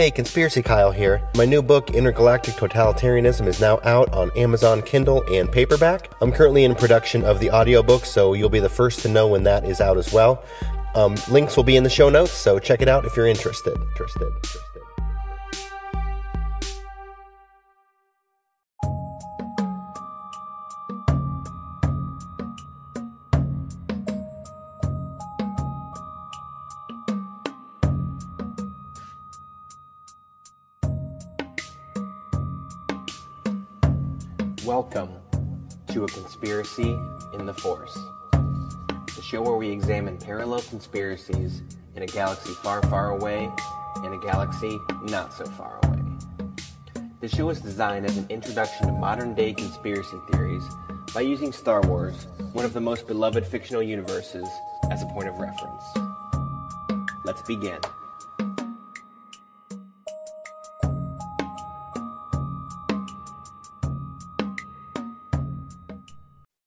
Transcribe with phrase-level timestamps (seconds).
[0.00, 1.20] Hey, Conspiracy Kyle here.
[1.36, 6.10] My new book, Intergalactic Totalitarianism, is now out on Amazon Kindle and paperback.
[6.22, 9.42] I'm currently in production of the audiobook, so you'll be the first to know when
[9.42, 10.42] that is out as well.
[10.94, 13.78] Um, links will be in the show notes, so check it out if you're interested.
[13.78, 14.22] Interested.
[14.22, 14.69] interested.
[40.30, 41.60] Parallel conspiracies
[41.96, 43.50] in a galaxy far, far away
[43.96, 46.00] and a galaxy not so far away.
[47.20, 50.62] The show is designed as an introduction to modern day conspiracy theories
[51.12, 54.48] by using Star Wars, one of the most beloved fictional universes,
[54.92, 55.82] as a point of reference.
[57.24, 57.80] Let's begin.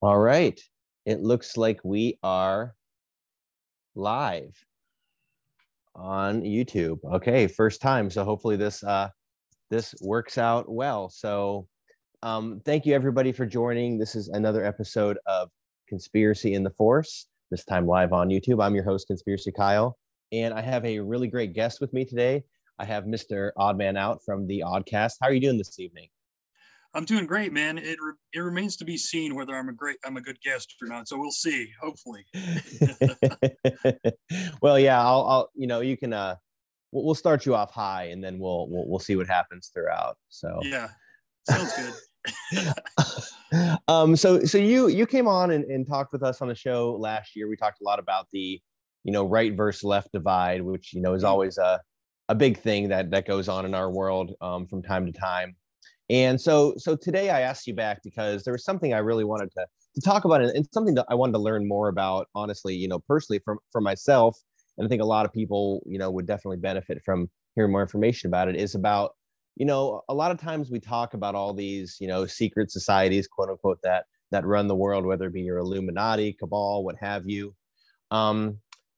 [0.01, 0.59] All right.
[1.05, 2.75] It looks like we are
[3.95, 4.55] live
[5.95, 6.99] on YouTube.
[7.05, 8.09] Okay, first time.
[8.09, 9.09] So hopefully this uh
[9.69, 11.09] this works out well.
[11.09, 11.67] So
[12.21, 13.97] um thank you everybody for joining.
[13.97, 15.49] This is another episode of
[15.87, 18.63] Conspiracy in the Force, this time live on YouTube.
[18.63, 19.97] I'm your host Conspiracy Kyle,
[20.31, 22.43] and I have a really great guest with me today.
[22.79, 23.51] I have Mr.
[23.57, 25.17] Oddman Out from the Oddcast.
[25.21, 26.07] How are you doing this evening?
[26.95, 27.77] I'm doing great, man.
[27.77, 30.75] It re- it remains to be seen whether I'm a great I'm a good guest
[30.81, 31.07] or not.
[31.07, 31.71] So we'll see.
[31.81, 32.25] Hopefully.
[34.61, 36.35] well, yeah, I'll, I'll you know you can uh
[36.91, 40.17] we'll, start you off high and then we'll we'll, we'll see what happens throughout.
[40.29, 40.89] So yeah,
[41.49, 41.93] sounds good.
[43.87, 46.95] um, so so you you came on and, and talked with us on the show
[46.99, 47.49] last year.
[47.49, 48.61] We talked a lot about the
[49.03, 51.27] you know right versus left divide, which you know is mm.
[51.27, 51.81] always a
[52.29, 55.55] a big thing that that goes on in our world um, from time to time.
[56.09, 59.51] And so, so today I asked you back because there was something I really wanted
[59.51, 59.65] to,
[59.95, 62.99] to talk about and, something that I wanted to learn more about, honestly, you know,
[62.99, 64.37] personally from for myself.
[64.77, 67.81] And I think a lot of people, you know, would definitely benefit from hearing more
[67.81, 69.11] information about it is about,
[69.55, 73.27] you know, a lot of times we talk about all these, you know, secret societies,
[73.27, 77.29] quote unquote, that, that run the world, whether it be your Illuminati, cabal, what have
[77.29, 77.55] you.
[78.11, 78.57] Um,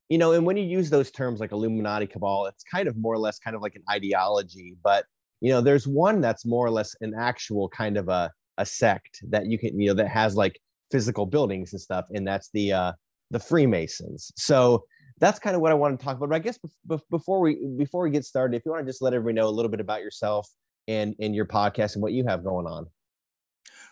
[0.10, 3.14] you know, and when you use those terms like Illuminati, cabal, it's kind of more
[3.14, 5.06] or less kind of like an ideology, but
[5.46, 9.22] you know there's one that's more or less an actual kind of a, a sect
[9.30, 10.60] that you can you know that has like
[10.92, 12.92] physical buildings and stuff and that's the uh
[13.32, 14.32] the freemasons.
[14.36, 14.84] So
[15.20, 17.58] that's kind of what i want to talk about but i guess be- before we
[17.78, 19.80] before we get started if you want to just let everybody know a little bit
[19.80, 20.50] about yourself
[20.88, 22.86] and and your podcast and what you have going on.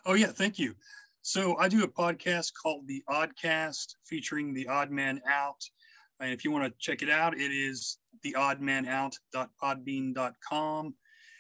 [0.05, 0.75] Oh yeah thank you.
[1.21, 5.63] So i do a podcast called the oddcast featuring the odd man out
[6.19, 10.95] and if you want to check it out it is the oddmanout.podbean.com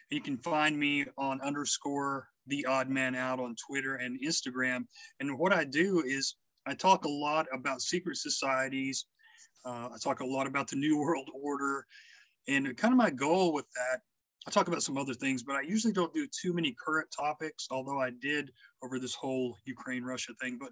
[0.09, 4.85] you can find me on underscore the odd man out on Twitter and Instagram.
[5.19, 9.05] And what I do is I talk a lot about secret societies.
[9.65, 11.85] Uh, I talk a lot about the New World Order.
[12.47, 14.01] And kind of my goal with that,
[14.45, 17.67] I talk about some other things, but I usually don't do too many current topics,
[17.71, 18.51] although I did
[18.83, 20.57] over this whole Ukraine Russia thing.
[20.59, 20.71] But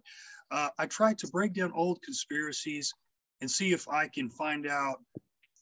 [0.51, 2.93] uh, I try to break down old conspiracies
[3.39, 4.97] and see if I can find out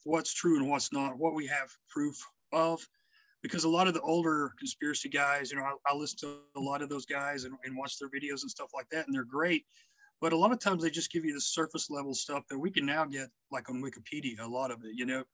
[0.04, 2.16] what's true and what's not, what we have proof
[2.52, 2.84] of,
[3.42, 6.60] because a lot of the older conspiracy guys, you know, I, I listen to a
[6.60, 9.24] lot of those guys and, and watch their videos and stuff like that, and they're
[9.24, 9.64] great.
[10.20, 12.70] But a lot of times they just give you the surface level stuff that we
[12.70, 15.24] can now get like on Wikipedia, a lot of it, you know.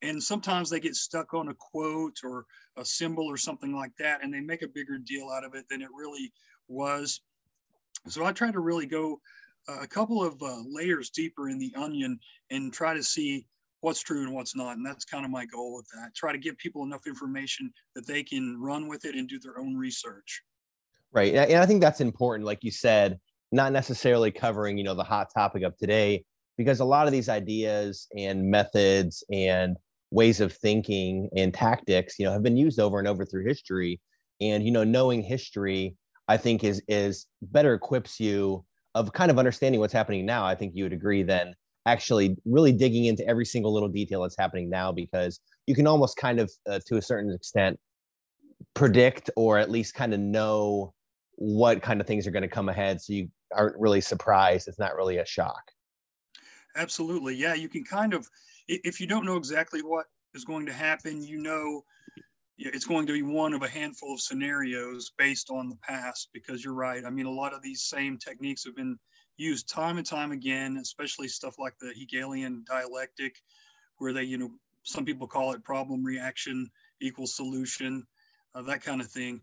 [0.00, 2.46] And sometimes they get stuck on a quote or
[2.76, 5.66] a symbol or something like that, and they make a bigger deal out of it
[5.68, 6.32] than it really
[6.68, 7.20] was.
[8.08, 9.20] So I try to really go
[9.68, 12.18] a couple of uh, layers deeper in the onion
[12.50, 13.46] and try to see
[13.82, 14.76] what's true and what's not.
[14.76, 16.14] And that's kind of my goal with that.
[16.14, 19.58] Try to give people enough information that they can run with it and do their
[19.58, 20.42] own research.
[21.12, 21.34] Right.
[21.34, 23.18] And I think that's important, like you said,
[23.50, 26.24] not necessarily covering, you know, the hot topic of today,
[26.56, 29.76] because a lot of these ideas and methods and
[30.10, 34.00] ways of thinking and tactics, you know, have been used over and over through history.
[34.40, 35.96] And, you know, knowing history,
[36.28, 38.64] I think is is better equips you
[38.94, 40.44] of kind of understanding what's happening now.
[40.44, 41.54] I think you would agree than
[41.86, 46.16] actually really digging into every single little detail that's happening now because you can almost
[46.16, 47.78] kind of uh, to a certain extent
[48.74, 50.94] predict or at least kind of know
[51.36, 54.68] what kind of things are going to come ahead so you aren't really surprised.
[54.68, 55.62] It's not really a shock.
[56.76, 57.34] Absolutely.
[57.34, 58.28] Yeah you can kind of
[58.68, 61.82] if you don't know exactly what is going to happen you know
[62.58, 66.64] it's going to be one of a handful of scenarios based on the past because
[66.64, 67.04] you're right.
[67.04, 68.98] I mean a lot of these same techniques have been
[69.36, 73.42] used time and time again, especially stuff like the Hegelian dialectic,
[73.98, 74.50] where they, you know,
[74.84, 76.70] some people call it problem reaction
[77.00, 78.06] equals solution,
[78.54, 79.40] uh, that kind of thing.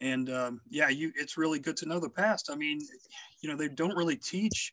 [0.00, 2.50] And um, yeah, you it's really good to know the past.
[2.50, 2.80] I mean,
[3.40, 4.72] you know, they don't really teach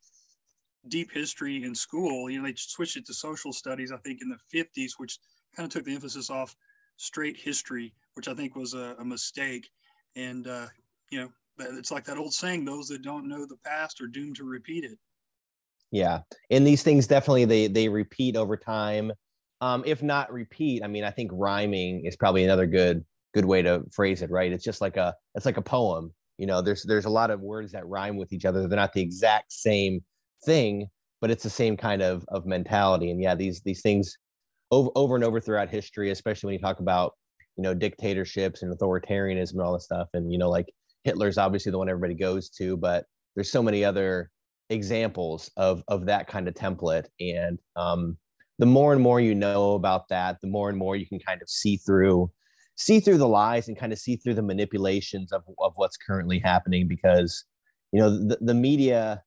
[0.89, 2.29] deep history in school.
[2.29, 5.19] You know, they switched it to social studies, I think, in the 50s, which
[5.55, 6.55] kind of took the emphasis off
[6.97, 9.69] straight history, which I think was a, a mistake.
[10.15, 10.67] And, uh,
[11.09, 14.35] you know, it's like that old saying those that don't know the past are doomed
[14.37, 14.97] to repeat it.
[15.91, 16.21] Yeah.
[16.49, 19.11] And these things definitely they they repeat over time.
[19.61, 23.61] Um, if not repeat, I mean, I think rhyming is probably another good good way
[23.61, 24.51] to phrase it, right?
[24.51, 26.11] It's just like a it's like a poem.
[26.37, 28.67] You know, there's there's a lot of words that rhyme with each other.
[28.67, 30.03] They're not the exact same
[30.45, 30.87] thing,
[31.21, 33.11] but it's the same kind of of mentality.
[33.11, 34.17] And yeah, these these things
[34.71, 37.13] over over and over throughout history, especially when you talk about
[37.55, 40.09] you know dictatorships and authoritarianism and all this stuff.
[40.13, 40.73] And you know, like
[41.03, 43.05] Hitler's obviously the one everybody goes to, but
[43.35, 44.31] there's so many other
[44.69, 47.05] examples of of that kind of template.
[47.19, 48.17] And um,
[48.59, 51.41] the more and more you know about that, the more and more you can kind
[51.41, 52.31] of see through
[52.75, 56.39] see through the lies and kind of see through the manipulations of, of what's currently
[56.39, 57.45] happening because
[57.91, 59.21] you know the, the media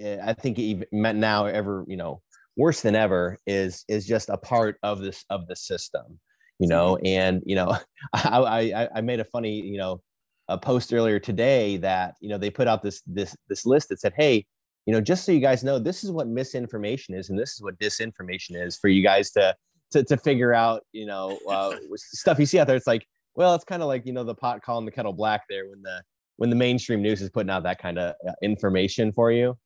[0.00, 2.20] eh, i think even now ever you know
[2.56, 6.18] worse than ever is is just a part of this of the system
[6.58, 7.06] you know mm-hmm.
[7.06, 7.76] and you know
[8.12, 10.02] I, I i made a funny you know
[10.52, 14.00] a post earlier today that you know they put out this this this list that
[14.00, 14.44] said hey
[14.86, 17.62] you know just so you guys know this is what misinformation is and this is
[17.62, 19.54] what disinformation is for you guys to
[19.92, 22.76] to, to figure out you know uh, stuff you see out there.
[22.76, 25.42] It's like well it's kind of like you know the pot calling the kettle black
[25.48, 26.02] there when the
[26.36, 29.56] when the mainstream news is putting out that kind of uh, information for you.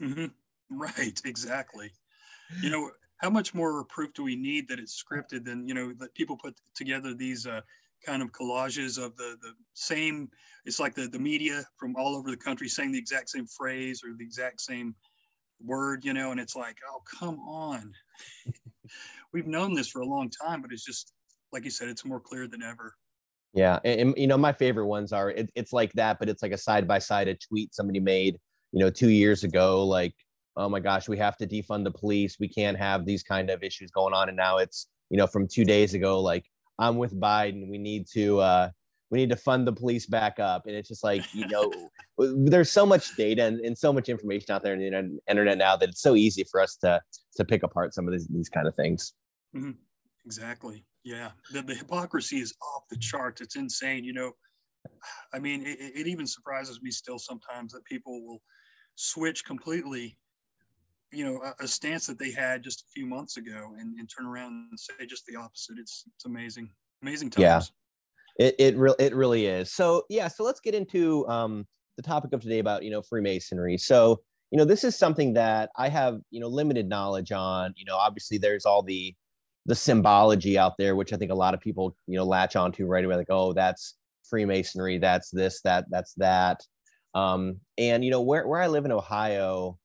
[0.00, 0.26] Mm-hmm.
[0.70, 1.90] right exactly.
[2.62, 5.92] You know how much more proof do we need that it's scripted than you know
[5.98, 7.60] that people put together these uh,
[8.04, 10.30] kind of collages of the the same
[10.64, 14.02] it's like the the media from all over the country saying the exact same phrase
[14.04, 14.94] or the exact same
[15.64, 17.92] word you know and it's like oh come on.
[19.32, 21.12] We've known this for a long time but it's just
[21.52, 22.94] like you said it's more clear than ever.
[23.54, 26.42] Yeah and, and you know my favorite ones are it, it's like that but it's
[26.42, 28.38] like a side by side a tweet somebody made
[28.72, 30.14] you know two years ago like
[30.56, 32.36] oh my gosh we have to defund the police.
[32.38, 34.28] We can't have these kind of issues going on.
[34.28, 36.46] And now it's you know from two days ago like
[36.78, 37.68] i'm with biden.
[37.68, 38.70] We need to uh
[39.12, 40.66] we need to fund the police back up.
[40.66, 41.70] And it's just like you know
[42.18, 45.76] there's so much data and, and, so much information out there in the internet now
[45.76, 47.00] that it's so easy for us to
[47.36, 49.12] to pick apart some of these, these kind of things.
[49.54, 49.72] Mm-hmm.
[50.24, 50.84] exactly.
[51.04, 51.32] Yeah.
[51.52, 53.42] The, the hypocrisy is off the charts.
[53.42, 54.32] It's insane you know?
[55.32, 58.42] I mean it, it even surprises me still sometimes that people will
[58.94, 60.16] switch completely
[61.12, 64.08] you know a, a, stance that they had just a few months ago and, and
[64.08, 65.76] turn around and say just the opposite.
[65.78, 66.70] It's it's amazing
[67.02, 67.42] amazing times.
[67.42, 68.46] Yeah.
[68.46, 69.70] It it, re- it really is.
[69.70, 71.66] So yeah so let's get into um
[71.96, 73.76] the topic of today about you know freemasonry.
[73.78, 74.20] So
[74.50, 77.74] you know this is something that i have you know limited knowledge on.
[77.76, 79.14] You know obviously there's all the
[79.66, 82.84] the symbology out there which i think a lot of people you know latch onto
[82.84, 83.94] right away like oh that's
[84.28, 86.60] freemasonry that's this that that's that.
[87.14, 89.78] Um and you know where, where i live in ohio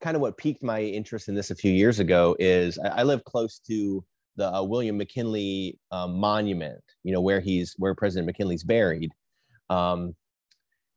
[0.00, 3.02] kind of what piqued my interest in this a few years ago is I, I
[3.02, 4.04] live close to
[4.36, 9.10] the uh, William McKinley um, monument, you know, where he's where President McKinley's buried.
[9.70, 10.14] Um,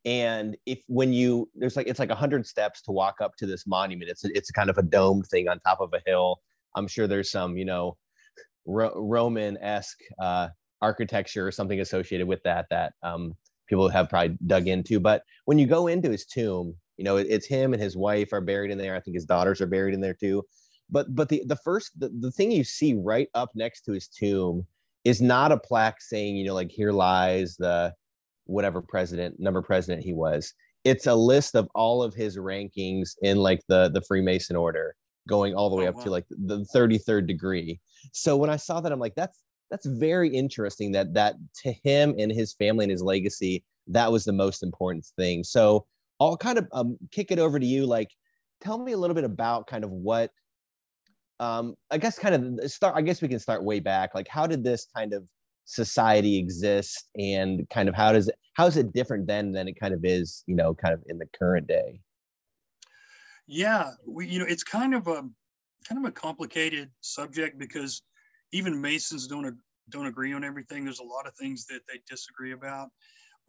[0.05, 3.45] and if when you there's like it's like a hundred steps to walk up to
[3.45, 4.09] this monument.
[4.09, 6.39] It's a, it's kind of a domed thing on top of a hill.
[6.75, 7.97] I'm sure there's some you know
[8.65, 10.49] Ro- Roman esque uh,
[10.81, 13.35] architecture or something associated with that that um,
[13.67, 14.99] people have probably dug into.
[14.99, 18.41] But when you go into his tomb, you know, it's him and his wife are
[18.41, 18.93] buried in there.
[18.93, 20.43] I think his daughters are buried in there too.
[20.89, 24.09] But but the the first the, the thing you see right up next to his
[24.09, 24.67] tomb
[25.05, 27.93] is not a plaque saying, you know, like here lies the
[28.47, 30.53] whatever president, number president he was.
[30.83, 34.93] It's a list of all of his rankings in like the the Freemason order,
[35.25, 36.03] going all the way oh, up wow.
[36.03, 37.79] to like the 33rd degree.
[38.11, 39.39] So when I saw that, I'm like, that's
[39.71, 44.25] that's very interesting that that to him and his family and his legacy, that was
[44.25, 45.45] the most important thing.
[45.45, 45.85] So
[46.19, 47.85] I'll kind of um, kick it over to you.
[47.85, 48.09] Like,
[48.61, 50.31] tell me a little bit about kind of what,
[51.39, 52.95] um, I guess, kind of start.
[52.95, 54.13] I guess we can start way back.
[54.13, 55.29] Like, how did this kind of
[55.65, 59.79] society exist, and kind of how does it, how is it different then than it
[59.79, 62.01] kind of is, you know, kind of in the current day?
[63.47, 65.23] Yeah, we, you know, it's kind of a
[65.87, 68.01] kind of a complicated subject because
[68.51, 69.57] even Masons don't
[69.87, 70.83] don't agree on everything.
[70.83, 72.89] There's a lot of things that they disagree about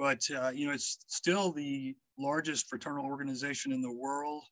[0.00, 4.44] but uh, you know it's still the largest fraternal organization in the world.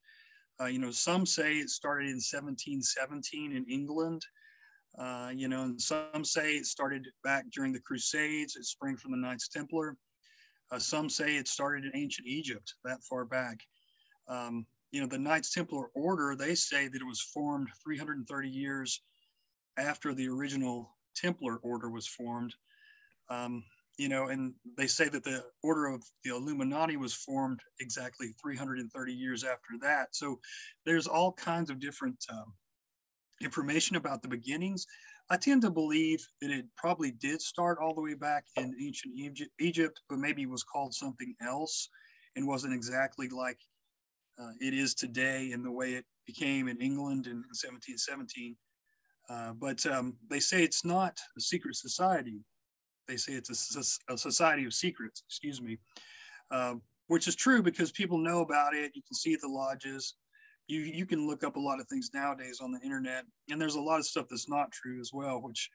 [0.60, 4.22] Uh, you know, some say it started in 1717 in England.
[4.98, 8.56] Uh, you know, and some say it started back during the Crusades.
[8.56, 9.96] It sprang from the Knights Templar.
[10.72, 13.58] Uh, some say it started in ancient Egypt, that far back.
[14.28, 19.00] Um, you know, the Knights Templar order, they say that it was formed 330 years
[19.78, 22.54] after the original Templar order was formed.
[23.30, 23.62] Um,
[23.98, 29.12] you know, and they say that the order of the Illuminati was formed exactly 330
[29.12, 30.14] years after that.
[30.14, 30.38] So
[30.86, 32.54] there's all kinds of different um,
[33.42, 34.86] information about the beginnings.
[35.30, 39.14] I tend to believe that it probably did start all the way back in ancient
[39.58, 41.88] Egypt, but maybe was called something else
[42.36, 43.58] and wasn't exactly like
[44.40, 48.56] uh, it is today in the way it became in England in 1717.
[49.28, 52.38] Uh, but um, they say it's not a secret society.
[53.08, 53.76] They say it's
[54.08, 55.78] a, a society of secrets, excuse me,
[56.50, 56.74] uh,
[57.06, 58.92] which is true because people know about it.
[58.94, 60.14] You can see the lodges.
[60.66, 63.76] You, you can look up a lot of things nowadays on the internet, and there's
[63.76, 65.70] a lot of stuff that's not true as well, which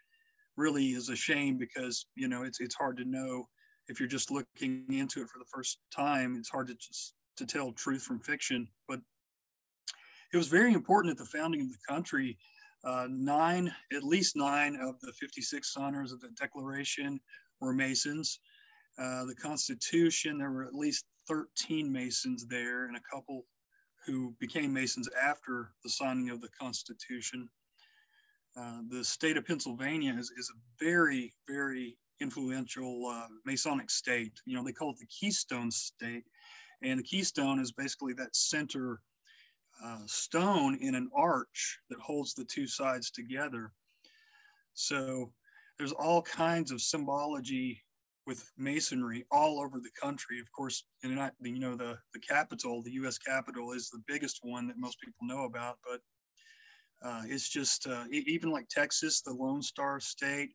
[0.55, 3.47] really is a shame because you know it's it's hard to know
[3.87, 6.35] if you're just looking into it for the first time.
[6.37, 8.99] It's hard to just to tell truth from fiction, but
[10.31, 12.37] it was very important at the founding of the country
[12.83, 17.19] uh, nine, at least nine of the 56 signers of the Declaration
[17.59, 18.39] were Masons.
[18.99, 23.45] Uh, the Constitution, there were at least 13 Masons there and a couple
[24.05, 27.47] who became Masons after the signing of the Constitution.
[28.57, 34.33] Uh, the state of Pennsylvania is, is a very, very influential uh, Masonic state.
[34.45, 36.25] You know, they call it the Keystone State.
[36.81, 38.99] And the Keystone is basically that center
[39.83, 43.71] uh, stone in an arch that holds the two sides together.
[44.73, 45.31] So
[45.77, 47.81] there's all kinds of symbology
[48.25, 50.39] with masonry all over the country.
[50.39, 53.17] Of course, you know the the capital, the U.S.
[53.17, 55.77] Capitol, is the biggest one that most people know about.
[55.83, 56.01] But
[57.07, 60.51] uh, it's just uh, even like Texas, the Lone Star State.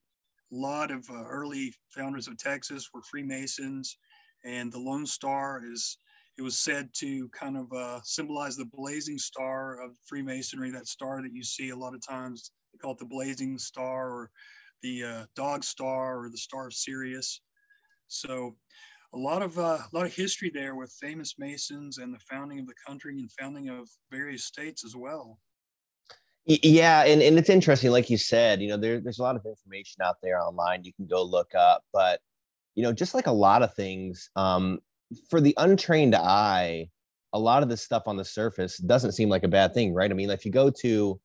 [0.51, 3.99] A lot of uh, early founders of Texas were Freemasons,
[4.45, 5.99] and the Lone Star is
[6.39, 11.21] it was said to kind of uh, symbolize the blazing star of Freemasonry, that star
[11.21, 12.53] that you see a lot of times.
[12.73, 14.31] They call it the blazing star or
[14.83, 17.41] the uh, dog star or the star of Sirius.
[18.07, 18.57] So
[19.15, 22.61] a lot of uh, a lot of history there with famous Masons and the founding
[22.61, 25.41] of the country and founding of various states as well.
[26.47, 29.45] Yeah, and, and it's interesting, like you said, you know, there, there's a lot of
[29.45, 32.21] information out there online you can go look up, but
[32.75, 34.79] you know, just like a lot of things, um,
[35.31, 36.89] for the untrained eye,
[37.33, 40.11] a lot of this stuff on the surface doesn't seem like a bad thing, right?
[40.11, 41.21] I mean, if you go to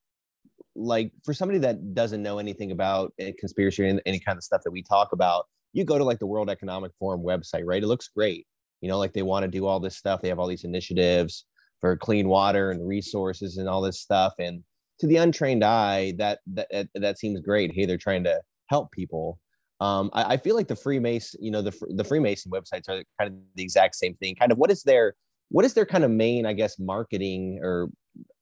[0.76, 4.72] like for somebody that doesn't know anything about conspiracy and any kind of stuff that
[4.72, 7.84] we talk about, you go to like the World Economic Forum website, right?
[7.84, 8.48] It looks great.
[8.82, 10.22] You know, like they want to do all this stuff.
[10.22, 11.46] They have all these initiatives
[11.80, 14.34] for clean water and resources and all this stuff.
[14.40, 14.64] And
[15.00, 17.72] to the untrained eye, that that that seems great.
[17.74, 19.40] Hey, they're trying to help people.
[19.84, 23.34] Um, I, I, feel like the Freemason, you know, the the Freemason websites are kind
[23.34, 24.34] of the exact same thing.
[24.34, 25.14] Kind of what is their
[25.50, 27.90] what is their kind of main, I guess, marketing or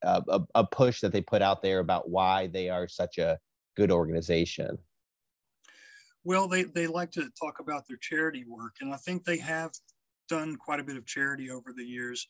[0.03, 3.39] a, a push that they put out there about why they are such a
[3.75, 4.77] good organization?
[6.23, 9.71] Well, they, they like to talk about their charity work, and I think they have
[10.29, 12.27] done quite a bit of charity over the years.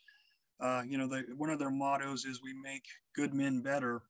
[0.61, 4.03] Uh, you know, they, one of their mottos is "We make good men better."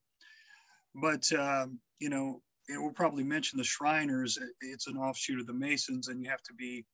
[0.94, 1.68] But uh,
[2.00, 4.38] you know, we'll probably mention the Shriners.
[4.62, 6.86] It's an offshoot of the Masons, and you have to be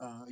[0.00, 0.24] uh,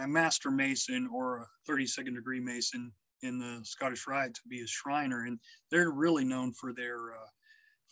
[0.00, 4.66] a master Mason or a 32nd degree Mason in the Scottish Rite to be a
[4.66, 5.24] Shriner.
[5.26, 5.38] And
[5.70, 7.28] they're really known for their uh,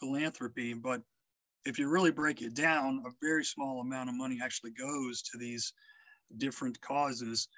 [0.00, 0.72] philanthropy.
[0.74, 1.02] But
[1.66, 5.38] if you really break it down, a very small amount of money actually goes to
[5.38, 5.72] these
[6.38, 7.48] different causes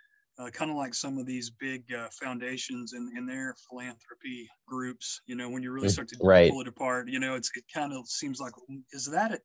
[0.41, 5.21] uh, kind of like some of these big uh, foundations and, and their philanthropy groups.
[5.27, 6.51] You know, when you really mm, start to right.
[6.51, 8.53] pull it apart, you know, it's it kind of seems like,
[8.93, 9.43] is that it?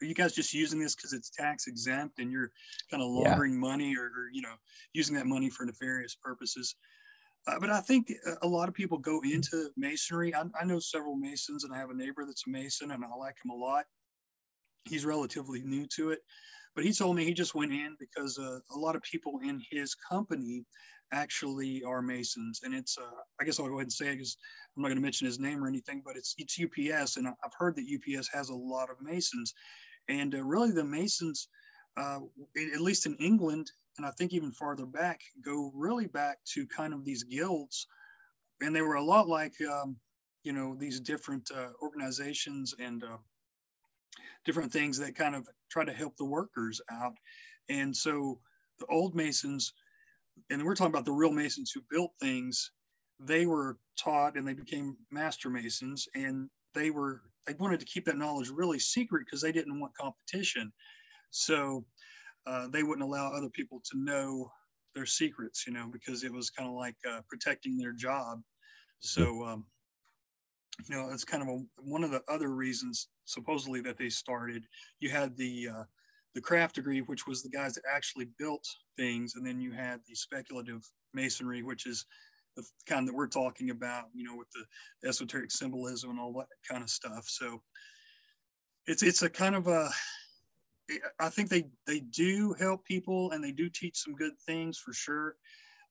[0.00, 2.52] Are you guys just using this because it's tax exempt and you're
[2.88, 3.58] kind of laundering yeah.
[3.58, 4.54] money or, or, you know
[4.92, 6.76] using that money for nefarious purposes?
[7.48, 9.32] Uh, but I think a lot of people go mm.
[9.32, 10.32] into masonry.
[10.34, 13.16] I, I know several masons, and I have a neighbor that's a mason, and I
[13.18, 13.86] like him a lot.
[14.84, 16.20] He's relatively new to it
[16.74, 19.60] but he told me he just went in because uh, a lot of people in
[19.70, 20.64] his company
[21.12, 22.60] actually are Masons.
[22.64, 24.36] And it's, uh, I guess I'll go ahead and say it because
[24.76, 27.16] I'm not going to mention his name or anything, but it's, it's UPS.
[27.16, 29.54] And I've heard that UPS has a lot of Masons.
[30.08, 31.48] And uh, really, the Masons,
[31.96, 32.20] uh,
[32.74, 36.94] at least in England, and I think even farther back, go really back to kind
[36.94, 37.86] of these guilds.
[38.60, 39.96] And they were a lot like, um,
[40.44, 43.16] you know, these different uh, organizations and uh,
[44.44, 47.14] different things that kind of try to help the workers out.
[47.68, 48.40] And so
[48.78, 49.72] the old Masons,
[50.50, 52.72] and we're talking about the real Masons who built things,
[53.20, 58.04] they were taught and they became master Masons and they were they wanted to keep
[58.04, 60.70] that knowledge really secret because they didn't want competition.
[61.30, 61.84] So
[62.46, 64.50] uh, they wouldn't allow other people to know
[64.94, 68.40] their secrets, you know, because it was kind of like uh, protecting their job.
[69.00, 69.64] So um,
[70.88, 74.64] you know, it's kind of a, one of the other reasons supposedly that they started.
[75.00, 75.84] You had the uh,
[76.34, 78.66] the craft degree, which was the guys that actually built
[78.96, 82.06] things, and then you had the speculative masonry, which is
[82.56, 86.48] the kind that we're talking about, you know, with the esoteric symbolism and all that
[86.68, 87.24] kind of stuff.
[87.26, 87.62] So
[88.86, 89.90] it's it's a kind of a
[91.20, 94.92] I think they they do help people and they do teach some good things for
[94.92, 95.36] sure,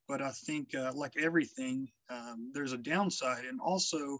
[0.08, 4.20] but I think uh, like everything, um, there's a downside, and also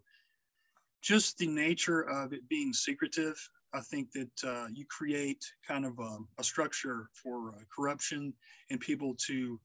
[1.02, 3.38] just the nature of it being secretive.
[3.74, 8.34] I think that uh, you create kind of a, a structure for uh, corruption
[8.70, 9.60] and people to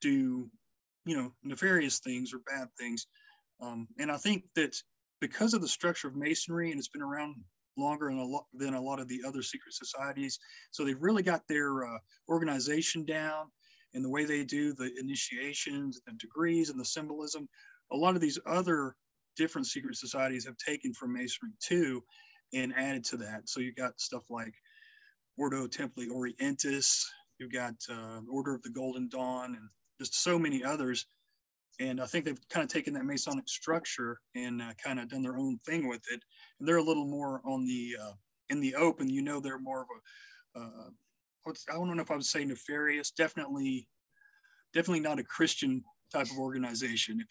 [0.00, 0.48] do,
[1.04, 3.06] you know, nefarious things or bad things.
[3.60, 4.76] Um, and I think that
[5.20, 7.36] because of the structure of masonry, and it's been around
[7.76, 10.38] longer than a lot, than a lot of the other secret societies,
[10.70, 13.46] so they've really got their uh, organization down
[13.94, 17.48] and the way they do the initiations, the degrees, and the symbolism.
[17.92, 18.94] A lot of these other
[19.38, 22.02] different secret societies have taken from Masonry too
[22.52, 23.48] and added to that.
[23.48, 24.52] So you got stuff like
[25.38, 27.04] Ordo Templi Orientis,
[27.38, 29.68] you've got uh, Order of the Golden Dawn, and
[30.00, 31.06] just so many others.
[31.80, 35.22] And I think they've kind of taken that Masonic structure and uh, kind of done
[35.22, 36.20] their own thing with it.
[36.58, 38.12] And they're a little more on the uh,
[38.50, 39.08] in the open.
[39.08, 40.90] You know, they're more of a uh,
[41.70, 43.10] I don't know if I would say nefarious.
[43.10, 43.88] Definitely,
[44.74, 47.24] definitely not a Christian type of organization,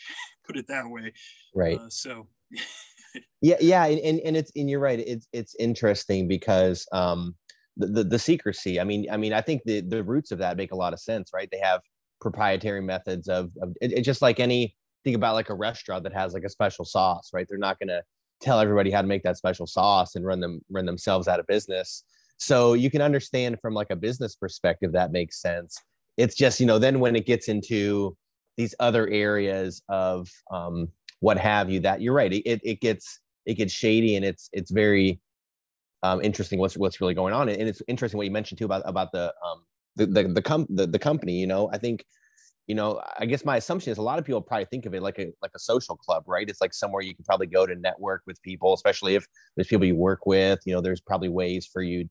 [0.45, 1.13] put it that way.
[1.55, 1.79] Right.
[1.79, 2.27] Uh, so.
[3.41, 4.99] yeah, yeah, and, and it's and you're right.
[4.99, 7.35] It's it's interesting because um
[7.77, 8.79] the, the, the secrecy.
[8.79, 10.99] I mean, I mean, I think the the roots of that make a lot of
[10.99, 11.49] sense, right?
[11.51, 11.81] They have
[12.19, 16.33] proprietary methods of, of it, just like any think about like a restaurant that has
[16.33, 17.45] like a special sauce, right?
[17.47, 18.01] They're not gonna
[18.41, 21.47] tell everybody how to make that special sauce and run them run themselves out of
[21.47, 22.03] business.
[22.37, 25.77] So you can understand from like a business perspective that makes sense.
[26.17, 28.17] It's just you know then when it gets into
[28.57, 30.87] these other areas of um,
[31.19, 34.71] what have you that you're right it, it gets it gets shady and it's it's
[34.71, 35.19] very
[36.03, 37.49] um, interesting what's what's really going on.
[37.49, 39.63] And it's interesting what you mentioned too about about the um
[39.95, 41.69] the the the, com- the, the company you know?
[41.73, 42.05] I think
[42.67, 45.01] you know i guess my assumption is a lot of people probably think of it
[45.01, 46.49] like a like a social club right?
[46.49, 49.85] It's like somewhere you can probably go to network with people especially if there's people
[49.85, 52.09] you work with you know there's probably ways for you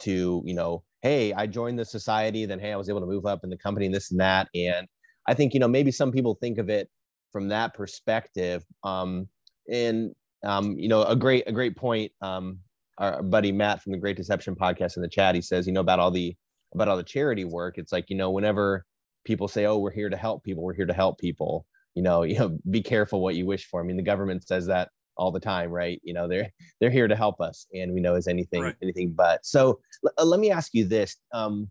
[0.00, 3.26] to you know hey i joined the society then hey i was able to move
[3.26, 4.48] up in the company and this and that.
[4.56, 4.88] And
[5.26, 6.88] I think you know maybe some people think of it
[7.32, 8.64] from that perspective.
[8.84, 9.28] Um,
[9.70, 12.12] and um, you know, a great a great point.
[12.20, 12.58] Um,
[12.98, 15.80] our buddy Matt from the Great Deception podcast in the chat, he says, you know,
[15.80, 16.36] about all the
[16.74, 17.78] about all the charity work.
[17.78, 18.84] It's like you know, whenever
[19.24, 21.66] people say, "Oh, we're here to help people," we're here to help people.
[21.94, 23.80] You know, you know, be careful what you wish for.
[23.80, 26.00] I mean, the government says that all the time, right?
[26.02, 28.76] You know, they're they're here to help us, and we know is anything right.
[28.82, 29.44] anything but.
[29.46, 29.80] So
[30.18, 31.16] l- let me ask you this.
[31.32, 31.70] Um,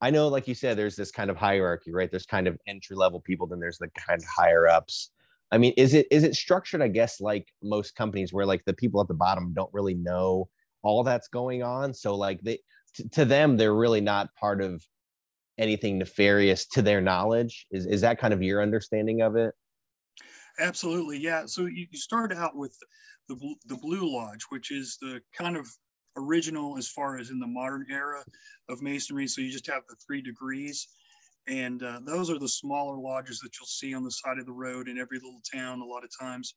[0.00, 2.10] I know, like you said, there's this kind of hierarchy, right?
[2.10, 5.10] There's kind of entry level people, then there's the kind of higher ups.
[5.50, 8.74] I mean, is it is it structured, I guess, like most companies where like the
[8.74, 10.48] people at the bottom don't really know
[10.82, 11.94] all that's going on?
[11.94, 12.58] So like they
[12.94, 14.84] t- to them, they're really not part of
[15.56, 17.66] anything nefarious to their knowledge.
[17.70, 19.54] Is is that kind of your understanding of it?
[20.60, 21.46] Absolutely, yeah.
[21.46, 22.76] So you, you start out with
[23.28, 25.66] the the Blue Lodge, which is the kind of
[26.18, 28.22] original as far as in the modern era
[28.68, 29.26] of masonry.
[29.26, 30.88] So you just have the three degrees.
[31.46, 34.52] And uh, those are the smaller lodges that you'll see on the side of the
[34.52, 36.54] road in every little town a lot of times.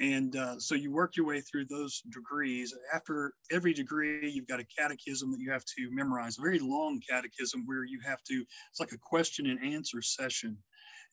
[0.00, 2.74] And uh, so you work your way through those degrees.
[2.92, 7.00] After every degree, you've got a catechism that you have to memorize, a very long
[7.08, 10.56] catechism where you have to, it's like a question and answer session.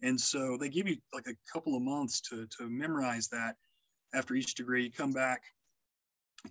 [0.01, 3.55] And so they give you like a couple of months to, to memorize that
[4.13, 4.85] after each degree.
[4.85, 5.43] You come back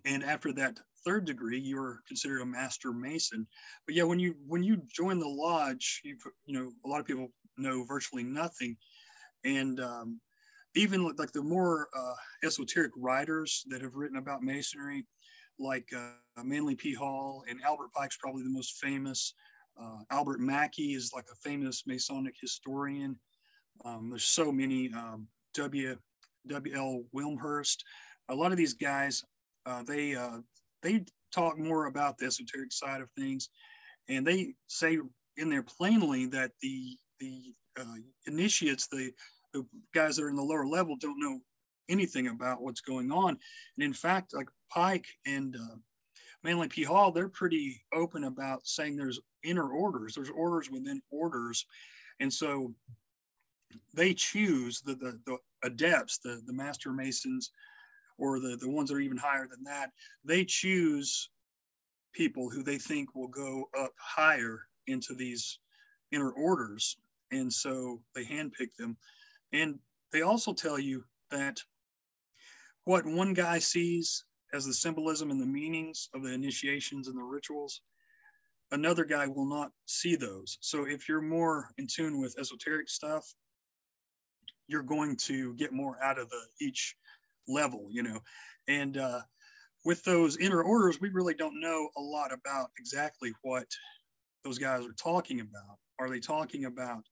[0.04, 3.46] and after that third degree you're considered a master mason.
[3.86, 7.06] But yeah when you when you join the lodge you you know a lot of
[7.06, 8.76] people know virtually nothing.
[9.44, 10.20] And um,
[10.74, 15.06] even like the more uh, esoteric writers that have written about masonry
[15.58, 16.94] like uh, manly p.
[16.94, 19.34] Hall and albert pike's probably the most famous.
[19.80, 23.18] Uh, albert mackey is like a famous masonic historian.
[23.84, 25.96] Um, there's so many um, w
[26.46, 27.84] w.l wilmshurst
[28.28, 29.24] a lot of these guys
[29.66, 30.38] uh, they uh,
[30.82, 33.48] they talk more about the esoteric side of things,
[34.08, 34.98] and they say
[35.36, 37.84] in there plainly that the the uh,
[38.26, 39.12] initiates, the,
[39.52, 39.64] the
[39.94, 41.40] guys that are in the lower level, don't know
[41.88, 43.30] anything about what's going on.
[43.30, 46.82] And in fact, like Pike and uh, P.
[46.82, 51.66] Hall, they're pretty open about saying there's inner orders, there's orders within orders.
[52.20, 52.74] And so
[53.94, 57.50] they choose the, the, the adepts, the, the master masons,
[58.18, 59.90] or the, the ones that are even higher than that,
[60.24, 61.30] they choose
[62.12, 65.60] people who they think will go up higher into these
[66.12, 66.96] inner orders.
[67.30, 68.96] And so they handpick them.
[69.52, 69.78] And
[70.12, 71.58] they also tell you that
[72.84, 77.22] what one guy sees as the symbolism and the meanings of the initiations and the
[77.22, 77.82] rituals,
[78.72, 80.58] another guy will not see those.
[80.60, 83.34] So if you're more in tune with esoteric stuff,
[84.68, 86.96] you're going to get more out of the each
[87.48, 88.20] level, you know.
[88.68, 89.20] And uh,
[89.84, 93.66] with those inner orders, we really don't know a lot about exactly what
[94.44, 95.78] those guys are talking about.
[95.98, 97.02] Are they talking about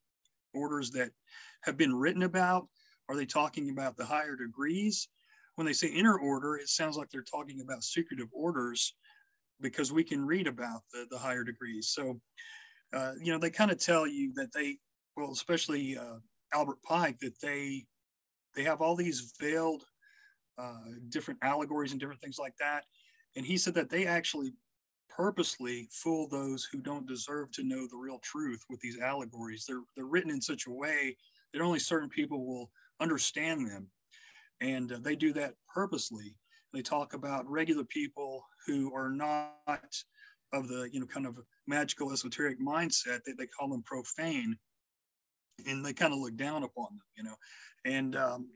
[0.55, 1.11] orders that
[1.63, 2.69] have been written about?
[3.09, 5.09] Are they talking about the higher degrees?
[5.55, 8.95] When they say inner order, it sounds like they're talking about secretive orders
[9.61, 11.89] because we can read about the, the higher degrees.
[11.89, 12.21] So,
[12.93, 14.77] uh, you know, they kind of tell you that they,
[15.17, 16.19] well, especially uh,
[16.53, 17.87] Albert Pike, that they
[18.55, 19.85] they have all these veiled
[20.59, 22.85] uh, different allegories and different things like that.
[23.37, 24.55] And he said that they actually
[25.09, 29.65] purposely fool those who don't deserve to know the real truth with these allegories.
[29.67, 31.17] They're they're written in such a way
[31.53, 33.89] that only certain people will understand them,
[34.61, 36.37] and uh, they do that purposely.
[36.73, 39.55] They talk about regular people who are not
[40.53, 44.57] of the you know kind of magical esoteric mindset that they call them profane,
[45.67, 47.37] and they kind of look down upon them, you know,
[47.85, 48.51] and um,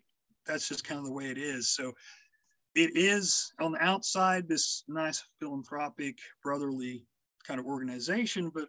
[0.51, 1.71] that's just kind of the way it is.
[1.71, 1.93] So
[2.75, 7.05] it is on the outside this nice philanthropic brotherly
[7.47, 8.69] kind of organization but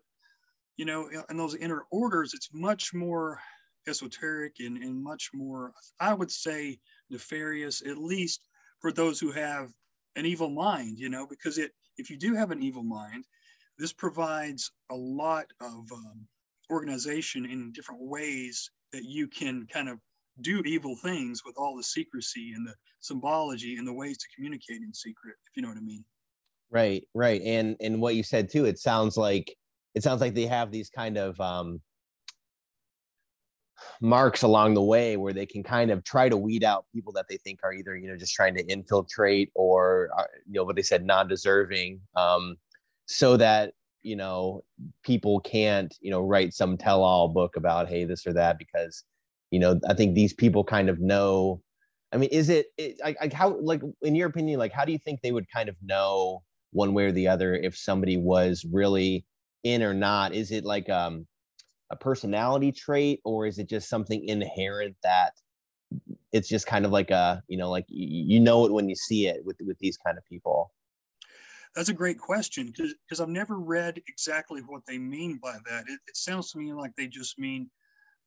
[0.78, 3.40] you know in those inner orders it's much more
[3.88, 8.46] esoteric and, and much more i would say nefarious at least
[8.80, 9.70] for those who have
[10.16, 13.26] an evil mind you know because it if you do have an evil mind
[13.78, 16.26] this provides a lot of um,
[16.72, 20.00] organization in different ways that you can kind of
[20.40, 24.82] do evil things with all the secrecy and the symbology and the ways to communicate
[24.82, 26.04] in secret if you know what i mean.
[26.72, 27.42] Right right.
[27.42, 29.56] And and what you said too it sounds like
[29.94, 31.82] it sounds like they have these kind of um
[34.00, 37.26] marks along the way where they can kind of try to weed out people that
[37.28, 40.76] they think are either you know just trying to infiltrate or uh, you know what
[40.76, 42.56] they said non-deserving um
[43.08, 44.64] so that you know
[45.04, 49.04] people can't you know write some tell-all book about hey this or that because
[49.52, 51.62] you know i think these people kind of know
[52.12, 52.68] i mean is it,
[53.04, 55.76] like how like in your opinion like how do you think they would kind of
[55.84, 59.26] know one way or the other if somebody was really
[59.64, 61.28] in or not is it like um
[61.92, 65.34] a personality trait or is it just something inherent that
[66.32, 69.28] it's just kind of like a you know like you, know it when you see
[69.28, 70.72] it with with these kind of people
[71.76, 75.86] that's a great question because because I've never read exactly what they mean by that.
[75.88, 77.70] It, it sounds to me like they just mean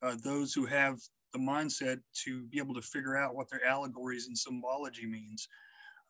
[0.02, 0.98] uh, those who have
[1.34, 5.46] the mindset to be able to figure out what their allegories and symbology means.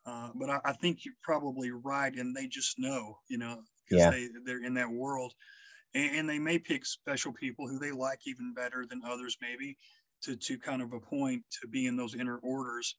[0.05, 3.57] Uh, but I, I, think you're probably right, and they just know, you know,
[3.89, 4.11] because yeah.
[4.11, 5.33] they they're in that world,
[5.95, 9.75] and, and, they may pick special people who they like even better than others, maybe,
[10.21, 12.97] to to kind of a point to be in those inner orders.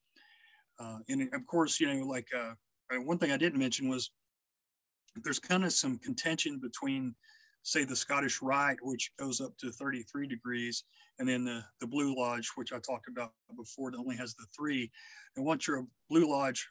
[0.80, 2.54] Uh, and of course, you know, like uh,
[3.04, 4.10] one thing I didn't mention was
[5.22, 7.14] there's kind of some contention between
[7.66, 10.84] say the Scottish Rite, which goes up to 33 degrees,
[11.18, 14.46] and then the, the Blue Lodge, which I talked about before, that only has the
[14.56, 14.88] three.
[15.34, 16.64] And once you're a Blue Lodge,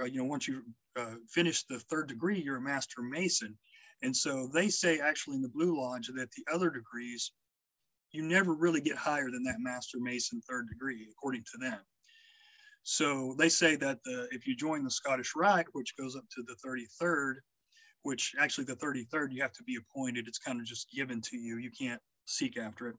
[0.00, 0.62] uh, you know, once you
[0.98, 3.56] uh, finish the third degree, you're a Master Mason.
[4.02, 7.32] And so they say actually in the Blue Lodge that the other degrees,
[8.12, 11.78] you never really get higher than that Master Mason third degree, according to them.
[12.82, 16.42] So they say that the, if you join the Scottish Rite, which goes up to
[16.42, 16.56] the
[17.02, 17.36] 33rd,
[18.04, 20.28] which actually the 33rd you have to be appointed.
[20.28, 21.56] It's kind of just given to you.
[21.56, 22.96] You can't seek after it.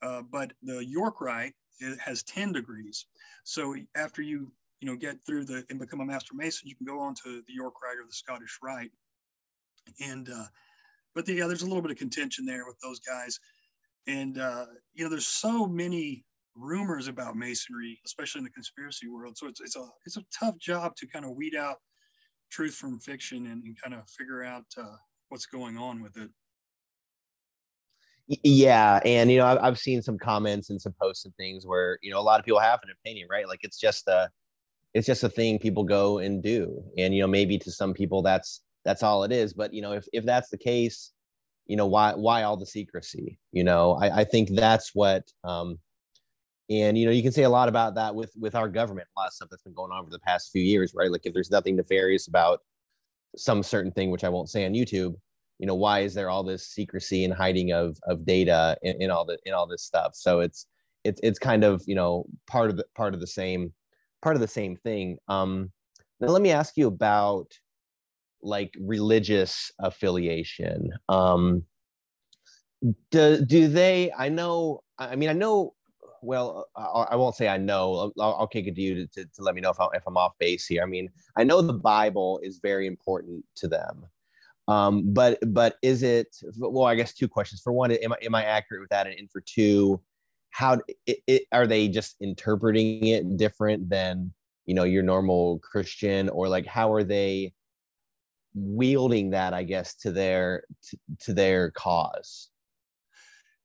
[0.00, 1.54] Uh, but the York Rite
[2.00, 3.06] has 10 degrees.
[3.44, 6.86] So after you you know get through the and become a master mason, you can
[6.86, 8.92] go on to the York Rite or the Scottish Rite.
[10.00, 10.46] And uh,
[11.14, 13.38] but the, yeah, there's a little bit of contention there with those guys.
[14.06, 16.24] And uh, you know, there's so many
[16.54, 19.36] rumors about masonry, especially in the conspiracy world.
[19.36, 21.78] So it's it's a it's a tough job to kind of weed out
[22.50, 24.96] truth from fiction and, and kind of figure out uh,
[25.28, 26.30] what's going on with it.
[28.42, 31.98] Yeah, and you know, I've, I've seen some comments and some posts and things where
[32.02, 33.48] you know a lot of people have an opinion, right?
[33.48, 34.28] Like it's just a,
[34.92, 38.20] it's just a thing people go and do, and you know, maybe to some people
[38.20, 39.54] that's that's all it is.
[39.54, 41.12] But you know, if if that's the case,
[41.66, 43.38] you know, why why all the secrecy?
[43.52, 45.78] You know, I, I think that's what um,
[46.70, 49.20] and you know you can say a lot about that with with our government a
[49.20, 51.10] lot of stuff that's been going on for the past few years right?
[51.10, 52.60] Like if there's nothing nefarious about
[53.36, 55.14] some certain thing which i won't say on youtube
[55.58, 59.10] you know why is there all this secrecy and hiding of of data in, in
[59.10, 60.12] all the in all this stuff?
[60.14, 60.66] So it's
[61.04, 63.72] it's it's kind of you know part of the part of the same
[64.22, 65.18] part of the same thing.
[65.28, 65.72] Um
[66.20, 67.52] now let me ask you about
[68.40, 70.90] like religious affiliation.
[71.08, 71.64] Um
[73.10, 75.74] do do they i know i mean i know
[76.22, 78.12] well, I, I won't say I know.
[78.18, 80.02] I'll, I'll kick it to you to, to, to let me know if, I, if
[80.06, 80.82] I'm off base here.
[80.82, 84.06] I mean, I know the Bible is very important to them.
[84.68, 86.28] Um, but but is it
[86.58, 86.84] well?
[86.84, 87.62] I guess two questions.
[87.62, 89.06] For one, am I am I accurate with that?
[89.06, 90.00] And for two,
[90.50, 94.32] how it, it, are they just interpreting it different than
[94.66, 97.54] you know your normal Christian, or like how are they
[98.54, 99.54] wielding that?
[99.54, 102.50] I guess to their to, to their cause.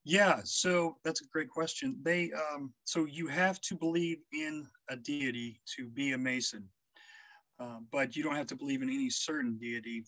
[0.05, 1.97] Yeah, so that's a great question.
[2.03, 6.67] They um, so you have to believe in a deity to be a Mason,
[7.59, 10.03] uh, but you don't have to believe in any certain deity,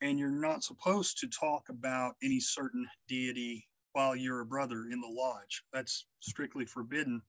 [0.00, 5.00] and you're not supposed to talk about any certain deity while you're a brother in
[5.00, 5.62] the lodge.
[5.72, 7.22] That's strictly forbidden.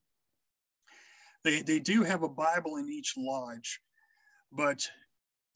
[1.44, 3.82] They they do have a Bible in each lodge,
[4.52, 4.88] but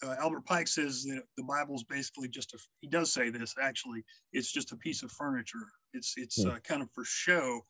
[0.04, 2.60] uh, Albert Pike says that the Bible is basically just a.
[2.82, 4.04] He does say this actually.
[4.32, 5.66] It's just a piece of furniture.
[5.94, 6.50] It's it's hmm.
[6.50, 7.62] uh, kind of for show,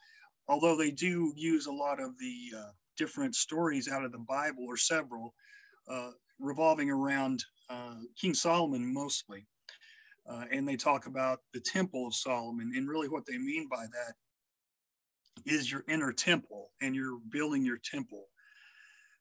[0.48, 4.66] although they do use a lot of the uh, different stories out of the Bible
[4.68, 5.34] or several,
[5.90, 9.48] uh, revolving around uh, King Solomon mostly,
[10.30, 12.74] uh, and they talk about the Temple of Solomon.
[12.76, 14.16] And really, what they mean by that
[15.46, 18.26] is your inner temple, and you're building your temple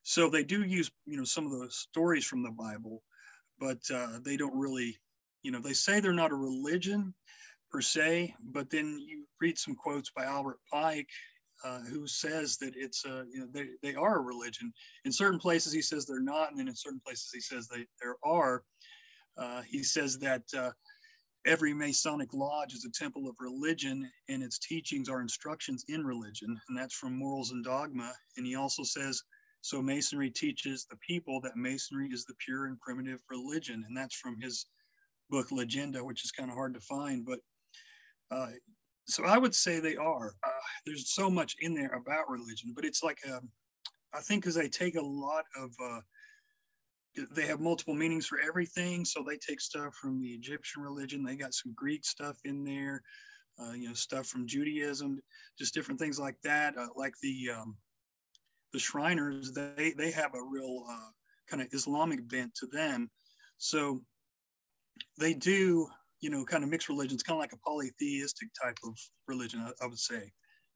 [0.08, 3.02] so they do use, you know, some of the stories from the Bible,
[3.58, 4.96] but uh, they don't really,
[5.42, 7.12] you know, they say they're not a religion
[7.72, 11.08] per se, but then you read some quotes by Albert Pike,
[11.64, 14.72] uh, who says that it's a, you know, they, they are a religion.
[15.04, 17.84] In certain places, he says they're not, and then in certain places, he says they
[18.00, 18.62] there are.
[19.36, 20.70] Uh, he says that uh,
[21.46, 26.56] every Masonic lodge is a temple of religion, and its teachings are instructions in religion,
[26.68, 28.12] and that's from Morals and Dogma.
[28.36, 29.20] And he also says
[29.66, 34.14] so Masonry teaches the people that Masonry is the pure and primitive religion, and that's
[34.14, 34.66] from his
[35.28, 37.26] book Legenda, which is kind of hard to find.
[37.26, 37.40] But
[38.30, 38.52] uh,
[39.08, 40.36] so I would say they are.
[40.46, 40.50] Uh,
[40.86, 43.48] there's so much in there about religion, but it's like um,
[44.14, 46.00] I think because they take a lot of uh,
[47.32, 49.04] they have multiple meanings for everything.
[49.04, 51.24] So they take stuff from the Egyptian religion.
[51.24, 53.02] They got some Greek stuff in there,
[53.60, 55.20] uh, you know, stuff from Judaism,
[55.58, 56.78] just different things like that.
[56.78, 57.76] Uh, like the um,
[58.76, 61.10] the Shriners, they they have a real uh,
[61.48, 63.10] kind of Islamic bent to them.
[63.56, 64.02] So
[65.18, 65.88] they do,
[66.20, 68.92] you know, kind of mixed religions, kind of like a polytheistic type of
[69.28, 70.30] religion, I, I would say.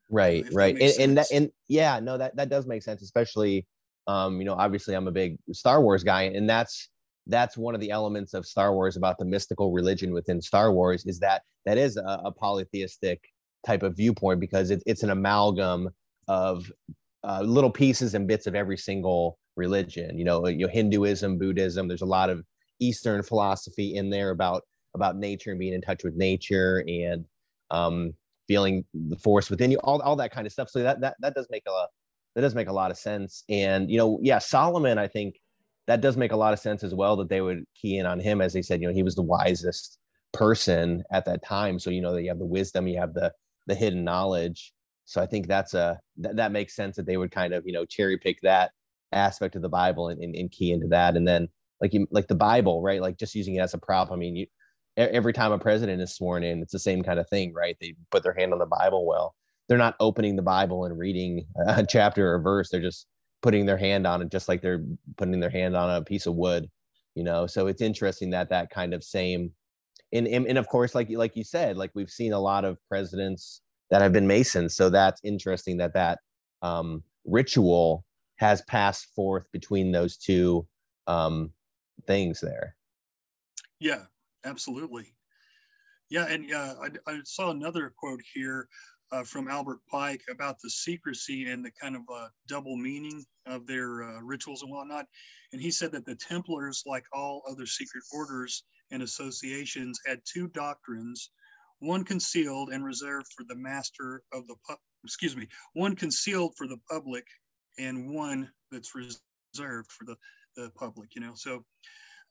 [0.08, 3.66] Right, right, and, and that, and yeah, no, that that does make sense, especially,
[4.06, 6.88] um, you know, obviously I'm a big Star Wars guy, and that's
[7.26, 11.04] that's one of the elements of Star Wars about the mystical religion within Star Wars
[11.04, 13.22] is that that is a, a polytheistic
[13.66, 15.90] type of viewpoint because it, it's an amalgam
[16.28, 16.72] of
[17.24, 20.16] uh, little pieces and bits of every single religion.
[20.18, 21.88] You know, you know, Hinduism, Buddhism.
[21.88, 22.44] There's a lot of
[22.80, 24.62] Eastern philosophy in there about
[24.94, 27.24] about nature and being in touch with nature and
[27.70, 28.12] um,
[28.48, 29.78] feeling the force within you.
[29.78, 30.70] All, all that kind of stuff.
[30.70, 31.86] So that that that does make a
[32.34, 33.44] that does make a lot of sense.
[33.48, 34.98] And you know, yeah, Solomon.
[34.98, 35.36] I think
[35.86, 37.16] that does make a lot of sense as well.
[37.16, 38.80] That they would key in on him, as they said.
[38.80, 39.98] You know, he was the wisest
[40.32, 41.78] person at that time.
[41.78, 43.32] So you know that you have the wisdom, you have the
[43.66, 44.72] the hidden knowledge
[45.10, 47.72] so I think that's a that, that makes sense that they would kind of you
[47.72, 48.70] know cherry pick that
[49.10, 51.48] aspect of the Bible and, and, and key into that, and then
[51.80, 53.02] like you like the Bible, right?
[53.02, 54.12] Like just using it as a prop.
[54.12, 54.46] I mean, you
[54.96, 57.76] every time a president is sworn in, it's the same kind of thing, right?
[57.80, 59.04] They put their hand on the Bible.
[59.04, 59.34] Well,
[59.68, 62.70] they're not opening the Bible and reading a chapter or verse.
[62.70, 63.08] They're just
[63.42, 64.84] putting their hand on it, just like they're
[65.16, 66.70] putting their hand on a piece of wood,
[67.16, 67.48] you know.
[67.48, 69.50] So it's interesting that that kind of same,
[70.12, 72.78] and and, and of course, like like you said, like we've seen a lot of
[72.88, 74.74] presidents that have been Masons.
[74.74, 76.20] So that's interesting that that
[76.62, 78.04] um, ritual
[78.36, 80.66] has passed forth between those two
[81.06, 81.52] um,
[82.06, 82.76] things there.
[83.80, 84.04] Yeah,
[84.44, 85.14] absolutely.
[86.08, 88.68] Yeah, and uh, I, I, saw another quote here
[89.12, 93.66] uh, from Albert Pike about the secrecy and the kind of uh, double meaning of
[93.66, 95.06] their uh, rituals and whatnot.
[95.52, 100.48] And he said that the Templars, like all other secret orders and associations, had two
[100.48, 101.30] doctrines
[101.80, 106.66] one concealed and reserved for the master of the pu- excuse me one concealed for
[106.66, 107.24] the public
[107.78, 110.16] and one that's reserved for the
[110.56, 111.32] the public you know?
[111.34, 111.64] So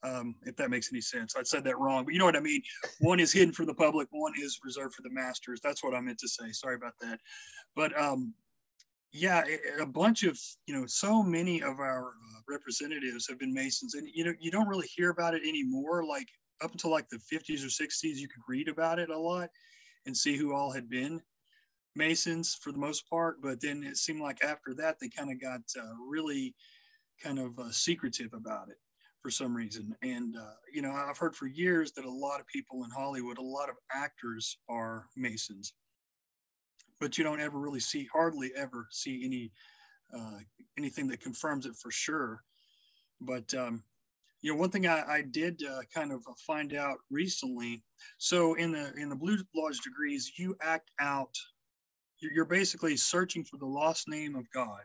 [0.01, 1.35] um, if that makes any sense.
[1.35, 2.61] I said that wrong but you know what i mean?
[2.99, 5.59] One is hidden for the public one is reserved for the masters.
[5.61, 6.51] That's what i meant to say.
[6.51, 7.19] Sorry about that.
[7.75, 8.33] But um,
[9.11, 9.43] yeah
[9.81, 14.07] a bunch of you know so many of our uh, representatives have been masons and
[14.13, 16.05] you know you don't really hear about it anymore.
[16.05, 16.27] Like
[16.61, 19.49] up until like the 50s or 60s, you could read about it a lot
[20.05, 21.21] and see who all had been
[21.95, 23.41] Masons for the most part.
[23.41, 26.55] But then it seemed like after that, they kind of got uh, really
[27.23, 28.77] kind of uh, secretive about it
[29.21, 29.95] for some reason.
[30.01, 33.37] And, uh, you know, I've heard for years that a lot of people in Hollywood,
[33.37, 35.73] a lot of actors are Masons.
[36.99, 39.51] but you don't ever really see, hardly ever see any
[40.17, 40.39] uh,
[40.77, 42.43] anything that confirms it for sure.
[43.21, 43.83] But um,
[44.41, 47.83] you know, one thing I, I did uh, kind of find out recently.
[48.17, 51.33] So in the in the Blue Lodge degrees, you act out.
[52.21, 54.81] You're basically searching for the lost name of God,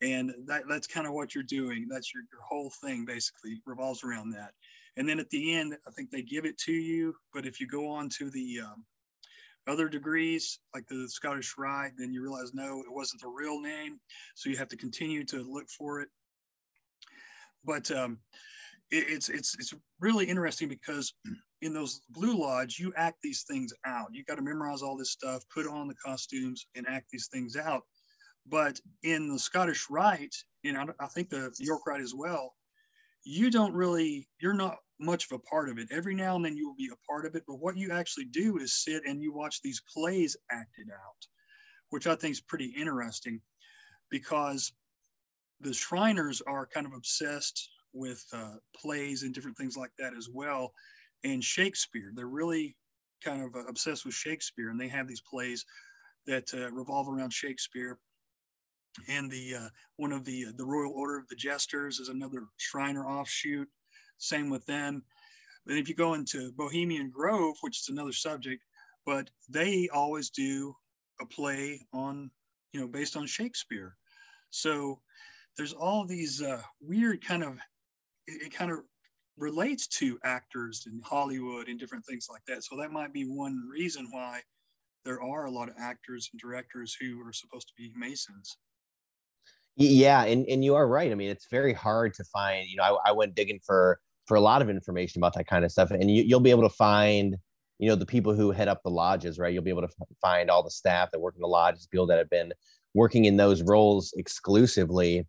[0.00, 1.86] and that, that's kind of what you're doing.
[1.88, 4.52] That's your, your whole thing basically revolves around that.
[4.96, 7.14] And then at the end, I think they give it to you.
[7.32, 8.84] But if you go on to the um,
[9.66, 13.98] other degrees, like the Scottish Rite, then you realize no, it wasn't the real name.
[14.34, 16.08] So you have to continue to look for it.
[17.64, 18.18] But um,
[18.90, 21.12] it, it's it's it's really interesting because
[21.62, 24.08] in those Blue Lodge, you act these things out.
[24.12, 27.56] You got to memorize all this stuff, put on the costumes, and act these things
[27.56, 27.82] out.
[28.46, 32.54] But in the Scottish Rite, and I, I think the York Rite as well,
[33.24, 35.88] you don't really, you're not much of a part of it.
[35.90, 38.26] Every now and then you will be a part of it, but what you actually
[38.26, 41.26] do is sit and you watch these plays acted out,
[41.90, 43.40] which I think is pretty interesting
[44.10, 44.72] because
[45.60, 50.28] the Shriners are kind of obsessed with uh, plays and different things like that as
[50.32, 50.72] well.
[51.22, 52.76] And Shakespeare, they're really
[53.24, 55.64] kind of uh, obsessed with Shakespeare, and they have these plays
[56.26, 57.98] that uh, revolve around Shakespeare.
[59.08, 63.06] And the uh, one of the the Royal Order of the Jesters is another Shriner
[63.06, 63.68] offshoot
[64.18, 65.02] same with them.
[65.66, 68.62] Then if you go into Bohemian Grove, which is another subject,
[69.06, 70.74] but they always do
[71.20, 72.30] a play on,
[72.72, 73.96] you know, based on Shakespeare.
[74.50, 75.00] So
[75.56, 77.54] there's all these uh, weird kind of,
[78.26, 78.78] it, it kind of
[79.36, 82.64] relates to actors in Hollywood and different things like that.
[82.64, 84.40] So that might be one reason why
[85.04, 88.56] there are a lot of actors and directors who are supposed to be Masons.
[89.76, 91.10] Yeah, and, and you are right.
[91.10, 92.68] I mean, it's very hard to find.
[92.68, 95.64] You know, I, I went digging for for a lot of information about that kind
[95.64, 97.36] of stuff, and you, you'll be able to find,
[97.78, 99.52] you know, the people who head up the lodges, right?
[99.52, 102.18] You'll be able to find all the staff that work in the lodges, people that
[102.18, 102.54] have been
[102.94, 105.26] working in those roles exclusively.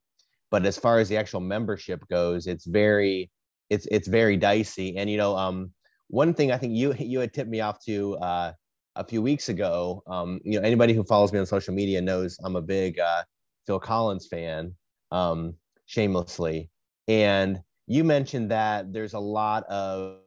[0.52, 3.32] But as far as the actual membership goes, it's very,
[3.70, 4.98] it's it's very dicey.
[4.98, 5.72] And you know, um,
[6.08, 8.52] one thing I think you you had tipped me off to uh,
[8.96, 10.04] a few weeks ago.
[10.08, 13.24] Um, you know, anybody who follows me on social media knows I'm a big uh,
[13.66, 14.74] Phil Collins fan,
[15.12, 15.56] um,
[15.86, 16.70] shamelessly.
[17.08, 20.20] And you mentioned that there's a lot of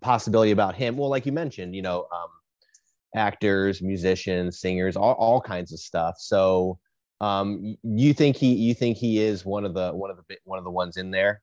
[0.00, 0.96] possibility about him.
[0.96, 2.28] Well, like you mentioned, you know, um,
[3.14, 6.16] actors, musicians, singers, all, all kinds of stuff.
[6.18, 6.78] So,
[7.24, 10.58] um, you think he you think he is one of the one of the one
[10.58, 11.42] of the ones in there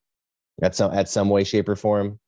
[0.61, 2.19] at some at some way, shape, or form?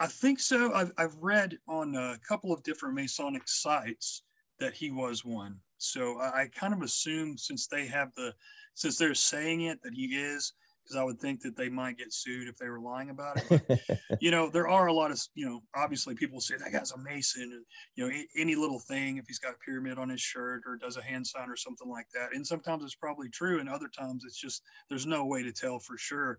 [0.00, 0.72] I think so.
[0.72, 4.22] I've I've read on a couple of different Masonic sites
[4.58, 5.56] that he was one.
[5.78, 8.34] So I, I kind of assume since they have the,
[8.74, 10.52] since they're saying it that he is,
[10.88, 13.62] because I would think that they might get sued if they were lying about it.
[13.68, 16.92] But, you know, there are a lot of, you know, obviously people say that guy's
[16.92, 20.20] a Mason, and, you know, any little thing, if he's got a pyramid on his
[20.20, 22.30] shirt or does a hand sign or something like that.
[22.32, 25.78] And sometimes it's probably true, and other times it's just, there's no way to tell
[25.78, 26.38] for sure.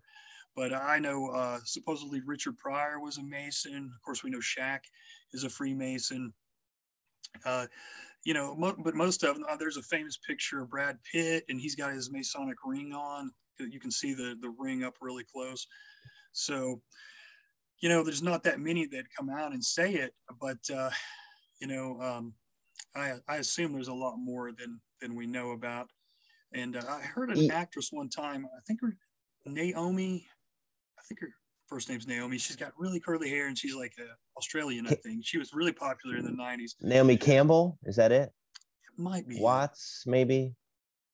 [0.56, 3.92] But I know uh, supposedly Richard Pryor was a Mason.
[3.94, 4.80] Of course, we know Shaq
[5.32, 6.32] is a Freemason.
[7.44, 7.66] Uh,
[8.24, 11.44] you know, mo- but most of them, uh, there's a famous picture of Brad Pitt,
[11.48, 13.30] and he's got his Masonic ring on.
[13.58, 15.66] You can see the the ring up really close.
[16.32, 16.80] So,
[17.80, 20.90] you know, there's not that many that come out and say it, but uh,
[21.60, 22.34] you know, um,
[22.94, 25.88] I I assume there's a lot more than than we know about.
[26.52, 28.46] And uh, I heard an actress one time.
[28.46, 28.96] I think her
[29.46, 30.26] Naomi.
[30.98, 31.32] I think her
[31.70, 32.36] first name's Naomi.
[32.36, 35.24] She's got really curly hair and she's like a Australian, I think.
[35.24, 36.72] She was really popular in the 90s.
[36.82, 38.32] Naomi Campbell, is that it?
[38.84, 39.40] It might be.
[39.40, 40.54] Watts, maybe.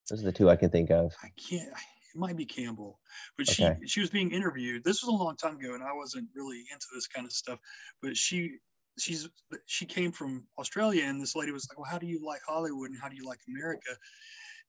[0.08, 1.12] Those are the two I can think of.
[1.22, 1.68] I can't.
[1.68, 2.98] It might be Campbell,
[3.36, 4.84] but she she was being interviewed.
[4.84, 7.58] This was a long time ago, and I wasn't really into this kind of stuff.
[8.00, 8.56] But she
[8.98, 9.28] she's
[9.66, 12.90] she came from Australia, and this lady was like, "Well, how do you like Hollywood,
[12.90, 13.90] and how do you like America?"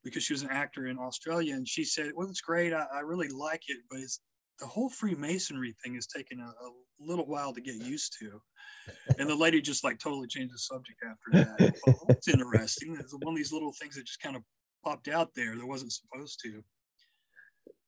[0.03, 2.73] Because she was an actor in Australia, and she said, "Well, it's great.
[2.73, 4.19] I, I really like it, but it's
[4.59, 8.41] the whole Freemasonry thing has taken a, a, little while to get used to.
[9.19, 11.75] And the lady just like totally changed the subject after that.
[12.07, 12.95] it's interesting.
[12.97, 14.43] It's one of these little things that just kind of
[14.81, 16.63] popped out there that wasn't supposed to.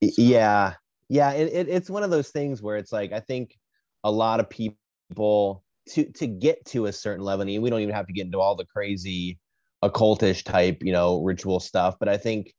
[0.03, 0.73] So, yeah.
[1.07, 1.31] Yeah.
[1.31, 3.57] It, it, it's one of those things where it's like, I think
[4.03, 7.95] a lot of people to, to get to a certain level, and we don't even
[7.95, 9.39] have to get into all the crazy
[9.81, 12.53] occultish type, you know, ritual stuff, but I think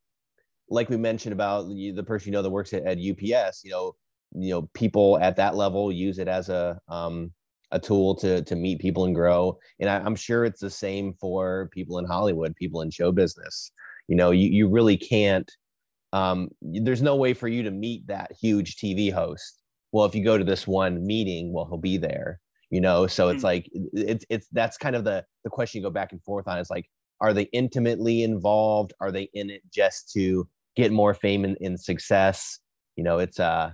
[0.70, 3.72] like we mentioned about the, the person you know that works at, at UPS, you
[3.72, 3.94] know,
[4.34, 7.32] you know, people at that level use it as a um,
[7.72, 9.58] a tool to to meet people and grow.
[9.78, 13.72] And I, am sure it's the same for people in Hollywood, people in show business.
[14.08, 15.50] You know, you you really can't.
[16.12, 19.60] Um, there's no way for you to meet that huge TV host.
[19.92, 22.40] Well, if you go to this one meeting, well, he'll be there.
[22.70, 25.86] You know, so it's mm like it's it's that's kind of the the question you
[25.86, 26.58] go back and forth on.
[26.58, 26.86] It's like
[27.20, 31.78] are they intimately involved are they in it just to get more fame and, and
[31.78, 32.58] success
[32.96, 33.70] you know it's uh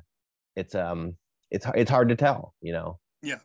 [0.57, 1.15] it's um
[1.51, 2.99] it's it's hard to tell you know?
[3.23, 3.39] Yeah.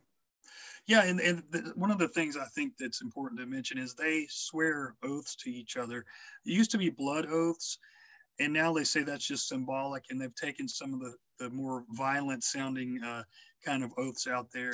[0.88, 3.94] Yeah and, and the, one of the things i think that's important to mention is
[3.94, 6.00] they swear oaths to each other.
[6.46, 7.78] It used to be blood oaths
[8.40, 11.86] and now they say that's just symbolic and they've taken some of the, the more
[11.92, 13.24] violent sounding uh,
[13.64, 14.74] kind of oaths out there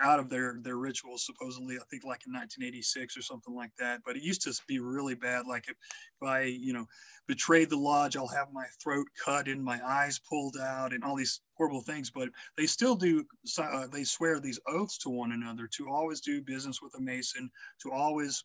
[0.00, 4.00] out of their their rituals supposedly i think like in 1986 or something like that
[4.04, 5.76] but it used to be really bad like if,
[6.20, 6.86] if i you know
[7.28, 11.16] betrayed the lodge i'll have my throat cut and my eyes pulled out and all
[11.16, 13.24] these horrible things but they still do
[13.58, 17.50] uh, they swear these oaths to one another to always do business with a mason
[17.80, 18.44] to always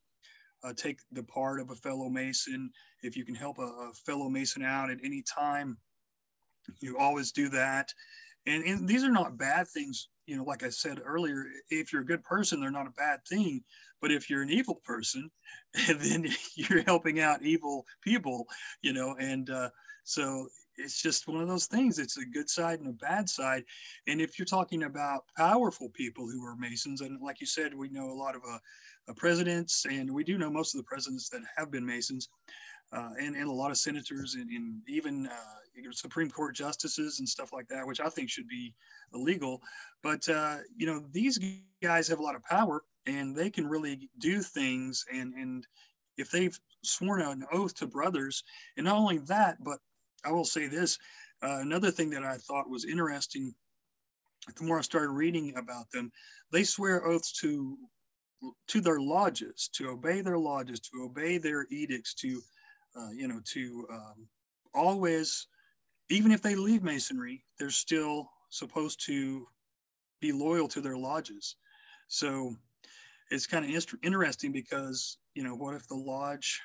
[0.64, 2.72] uh, take the part of a fellow mason.
[3.04, 5.78] If you can help a, a fellow mason out at any time
[6.80, 7.94] you always do that.
[8.46, 12.02] And, and these are not bad things you know, like I said earlier, if you're
[12.02, 13.64] a good person, they're not a bad thing.
[14.02, 15.32] But if you're an evil person,
[15.88, 18.46] then you're helping out evil people,
[18.82, 19.70] you know, and uh,
[20.04, 20.48] so
[20.78, 21.98] it's just one of those things.
[21.98, 23.64] It's a good side and a bad side.
[24.08, 27.90] And if you're talking about powerful people who are Masons, and like you said, we
[27.90, 28.60] know a lot of uh,
[29.10, 32.30] uh, presidents, and we do know most of the presidents that have been Masons,
[32.94, 37.28] uh, and, and a lot of senators, and, and even uh, Supreme Court justices and
[37.28, 38.74] stuff like that, which I think should be
[39.14, 39.62] illegal.
[40.04, 41.40] But uh, you know, these
[41.82, 45.04] guys have a lot of power, and they can really do things.
[45.14, 45.66] And and
[46.18, 48.44] if they've sworn an oath to brothers,
[48.78, 49.80] and not only that, but
[50.26, 50.98] I will say this:
[51.44, 53.54] uh, another thing that I thought was interesting.
[54.56, 56.10] The more I started reading about them,
[56.54, 57.78] they swear oaths to
[58.68, 62.40] to their lodges, to obey their lodges, to obey their edicts, to
[62.98, 64.28] uh, you know, to um,
[64.74, 65.48] always,
[66.10, 69.48] even if they leave masonry, they're still supposed to
[70.22, 71.56] be loyal to their lodges.
[72.08, 72.56] So
[73.30, 76.62] it's kind of interesting because, you know, what if the lodge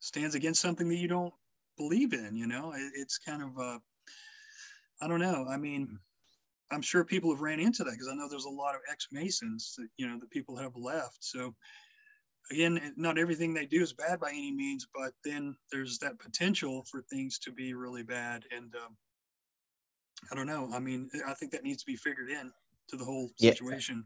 [0.00, 1.34] stands against something that you don't
[1.76, 2.36] believe in?
[2.36, 3.78] You know, it, it's kind of, uh,
[5.00, 5.46] I don't know.
[5.48, 5.98] I mean,
[6.70, 9.08] I'm sure people have ran into that because I know there's a lot of ex
[9.12, 11.18] Masons that, you know, the people have left.
[11.20, 11.54] So,
[12.50, 16.84] again, not everything they do is bad by any means, but then there's that potential
[16.90, 18.44] for things to be really bad.
[18.54, 18.96] And um,
[20.30, 20.68] I don't know.
[20.72, 22.52] I mean, I think that needs to be figured in
[22.88, 24.04] to the whole situation.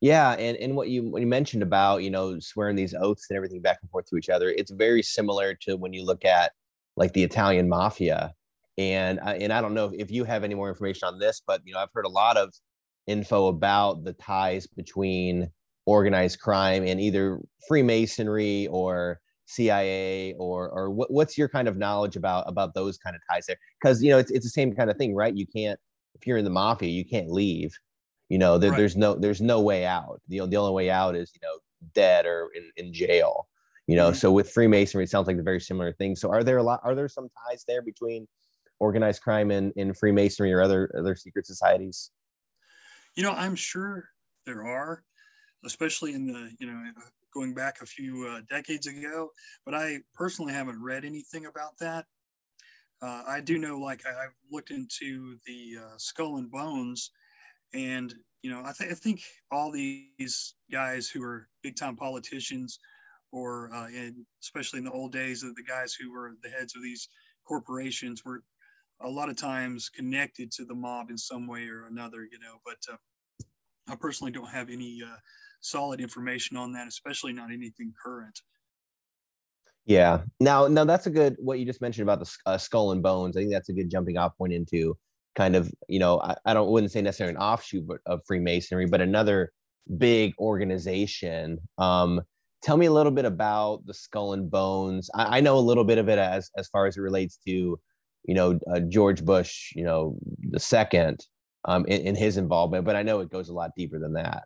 [0.00, 0.34] Yeah.
[0.36, 3.36] yeah, and and what you when you mentioned about you know swearing these oaths and
[3.36, 6.52] everything back and forth to each other, it's very similar to when you look at
[6.96, 8.32] like the Italian mafia,
[8.78, 11.74] and and I don't know if you have any more information on this, but you
[11.74, 12.52] know I've heard a lot of
[13.06, 15.50] info about the ties between
[15.86, 22.16] organized crime and either Freemasonry or CIA or or what, what's your kind of knowledge
[22.16, 23.56] about about those kind of ties there?
[23.80, 25.34] Because you know it's it's the same kind of thing, right?
[25.34, 25.78] You can't
[26.14, 27.76] if you're in the mafia, you can't leave.
[28.28, 28.78] You know, there, right.
[28.78, 30.20] there's no there's no way out.
[30.28, 31.58] The the only way out is you know
[31.94, 33.48] dead or in, in jail.
[33.86, 34.16] You know, mm-hmm.
[34.16, 36.16] so with Freemasonry, it sounds like a very similar thing.
[36.16, 36.80] So are there a lot?
[36.84, 38.26] Are there some ties there between
[38.80, 42.10] organized crime and, and Freemasonry or other other secret societies?
[43.14, 44.08] You know, I'm sure
[44.46, 45.04] there are,
[45.64, 46.82] especially in the you know
[47.34, 49.30] going back a few uh, decades ago,
[49.64, 52.06] but I personally haven't read anything about that.
[53.02, 57.10] Uh, I do know, like, I, have looked into the uh, Skull and Bones,
[57.74, 62.78] and you know, I, th- I, think all these guys who are big time politicians,
[63.32, 66.76] or uh, in, especially in the old days of the guys who were the heads
[66.76, 67.08] of these
[67.46, 68.42] corporations, were
[69.00, 72.22] a lot of times connected to the mob in some way or another.
[72.22, 72.96] You know, but uh,
[73.88, 75.16] I personally don't have any uh,
[75.64, 78.40] solid information on that, especially not anything current.
[79.86, 80.22] Yeah.
[80.40, 83.36] Now, now that's a good what you just mentioned about the uh, skull and bones.
[83.36, 84.96] I think that's a good jumping off point into
[85.34, 89.00] kind of you know I, I don't wouldn't say necessarily an offshoot of Freemasonry, but
[89.00, 89.52] another
[89.98, 91.58] big organization.
[91.76, 92.22] Um,
[92.62, 95.10] tell me a little bit about the skull and bones.
[95.14, 97.78] I, I know a little bit of it as as far as it relates to
[98.24, 100.16] you know uh, George Bush, you know
[100.50, 101.26] the second
[101.66, 104.44] um, in, in his involvement, but I know it goes a lot deeper than that.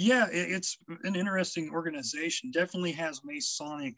[0.00, 2.52] Yeah, it's an interesting organization.
[2.52, 3.96] Definitely has Masonic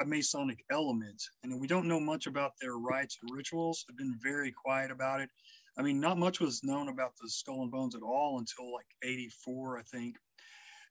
[0.00, 3.84] a Masonic element, and we don't know much about their rites and rituals.
[3.86, 5.28] They've been very quiet about it.
[5.76, 8.86] I mean, not much was known about the Skull and Bones at all until like
[9.02, 10.16] '84, I think.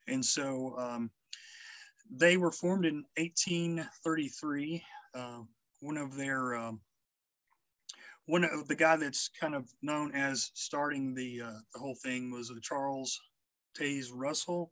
[0.08, 1.10] And so um,
[2.12, 4.84] they were formed in 1833.
[5.16, 5.40] Uh,
[5.80, 6.80] one of their um,
[8.28, 12.30] one of the guy that's kind of known as starting the uh, the whole thing
[12.30, 13.20] was uh, Charles
[13.74, 14.72] Taze Russell,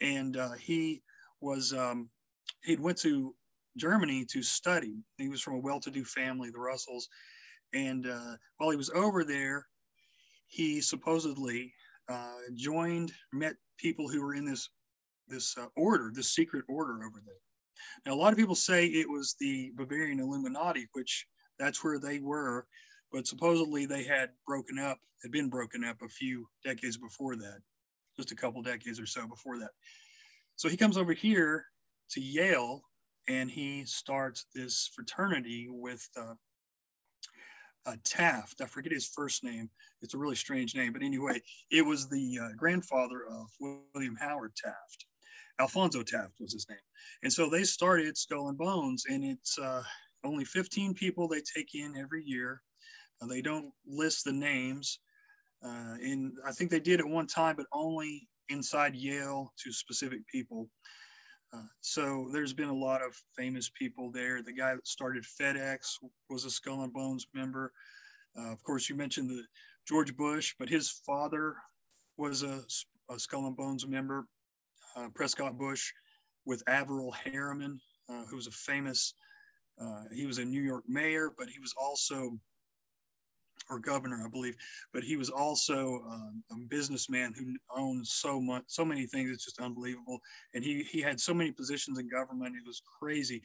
[0.00, 1.02] and uh, he
[1.40, 2.10] was um,
[2.64, 3.34] he went to
[3.76, 4.94] Germany to study.
[5.18, 7.08] He was from a well-to-do family, the Russells,
[7.74, 9.66] and uh, while he was over there,
[10.46, 11.72] he supposedly
[12.08, 14.68] uh, joined, met people who were in this
[15.28, 17.34] this uh, order, this secret order over there.
[18.04, 21.26] Now, a lot of people say it was the Bavarian Illuminati, which
[21.58, 22.66] that's where they were,
[23.12, 27.58] but supposedly they had broken up, had been broken up a few decades before that,
[28.16, 29.70] just a couple decades or so before that.
[30.56, 31.66] So he comes over here
[32.10, 32.82] to Yale
[33.28, 36.34] and he starts this fraternity with uh,
[37.86, 38.60] uh, Taft.
[38.60, 39.70] I forget his first name.
[40.02, 41.40] It's a really strange name, but anyway,
[41.70, 43.46] it was the uh, grandfather of
[43.94, 45.06] William Howard Taft.
[45.58, 46.78] Alphonso Taft was his name.
[47.22, 49.82] And so they started Skull and Bones, and it's uh,
[50.24, 52.60] only 15 people they take in every year.
[53.22, 54.98] Uh, they don't list the names.
[55.66, 60.20] Uh, and I think they did at one time, but only inside Yale to specific
[60.28, 60.68] people.
[61.52, 64.42] Uh, so there's been a lot of famous people there.
[64.42, 65.78] The guy that started FedEx
[66.30, 67.72] was a Skull and Bones member.
[68.38, 69.42] Uh, of course, you mentioned the
[69.88, 71.56] George Bush, but his father
[72.16, 72.62] was a,
[73.10, 74.26] a Skull and Bones member.
[74.96, 75.92] Uh, Prescott Bush
[76.44, 79.14] with Averell Harriman, uh, who was a famous,
[79.80, 82.38] uh, he was a New York mayor, but he was also,
[83.68, 84.56] or governor, I believe,
[84.92, 89.30] but he was also um, a businessman who owned so much, so many things.
[89.30, 90.20] It's just unbelievable.
[90.54, 92.56] And he, he had so many positions in government.
[92.56, 93.42] It was crazy.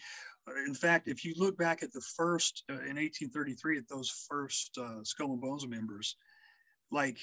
[0.48, 4.26] Uh, in fact, if you look back at the first, uh, in 1833, at those
[4.30, 6.16] first uh, Skull and Bones members,
[6.92, 7.18] like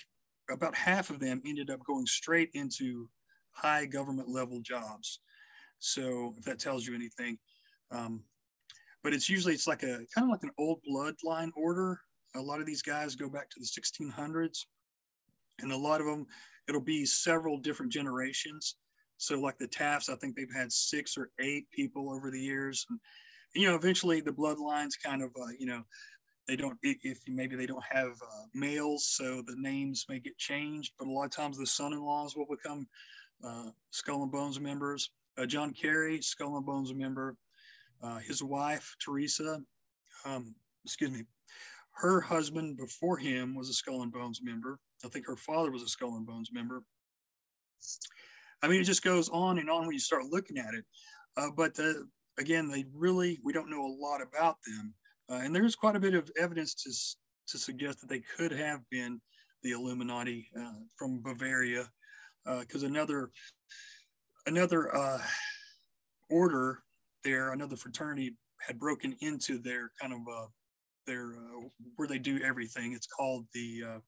[0.50, 3.08] about half of them ended up going straight into
[3.52, 5.20] high government level jobs.
[5.78, 7.38] So if that tells you anything,
[7.90, 8.22] um,
[9.02, 12.00] but it's usually it's like a kind of like an old bloodline order.
[12.34, 14.66] A lot of these guys go back to the 1600s,
[15.60, 16.26] and a lot of them
[16.68, 18.76] it'll be several different generations.
[19.16, 22.86] So like the Tafts, I think they've had six or eight people over the years,
[22.90, 23.00] and
[23.54, 25.82] you know eventually the bloodlines kind of uh, you know
[26.46, 30.92] they don't if maybe they don't have uh, males so the names may get changed
[30.98, 32.86] but a lot of times the son-in-laws will become
[33.44, 35.10] uh, Skull and Bones members.
[35.36, 37.36] Uh, John Kerry, Skull and Bones member.
[38.02, 39.60] Uh, his wife, Teresa,
[40.24, 40.54] um,
[40.84, 41.24] excuse me,
[41.98, 44.78] her husband before him was a Skull and Bones member.
[45.04, 46.82] I think her father was a Skull and Bones member.
[48.62, 50.84] I mean, it just goes on and on when you start looking at it.
[51.36, 51.92] Uh, but uh,
[52.38, 54.94] again, they really, we don't know a lot about them.
[55.28, 56.90] Uh, and there's quite a bit of evidence to,
[57.48, 59.20] to suggest that they could have been
[59.64, 61.88] the Illuminati uh, from Bavaria
[62.60, 63.30] because uh, another
[64.46, 65.20] another uh,
[66.30, 66.82] order
[67.24, 68.36] there, another fraternity
[68.66, 70.20] had broken into their kind of
[71.08, 72.92] their uh, where they do everything.
[72.92, 73.98] It's called the uh,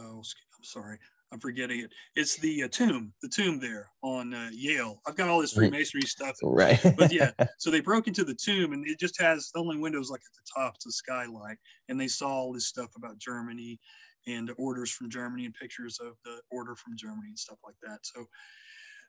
[0.00, 0.98] oh, I'm sorry,
[1.32, 1.92] I'm forgetting it.
[2.16, 5.00] It's the uh, tomb, the tomb there on uh, Yale.
[5.06, 6.36] I've got all this Freemasonry stuff.
[6.42, 6.80] Right.
[6.96, 10.10] but yeah, so they broke into the tomb and it just has the only windows
[10.10, 11.58] like at the top, it's a skylight.
[11.88, 13.78] And they saw all this stuff about Germany
[14.26, 17.98] and orders from Germany and pictures of the order from Germany and stuff like that.
[18.02, 18.26] So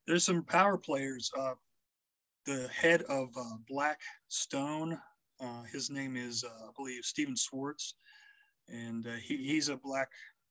[0.08, 1.32] there's some power players.
[1.38, 1.54] Uh,
[2.46, 4.98] the head of uh, Black Stone,
[5.42, 7.96] uh, his name is, uh, I believe, Stephen Schwartz,
[8.68, 10.10] and uh, he, he's a black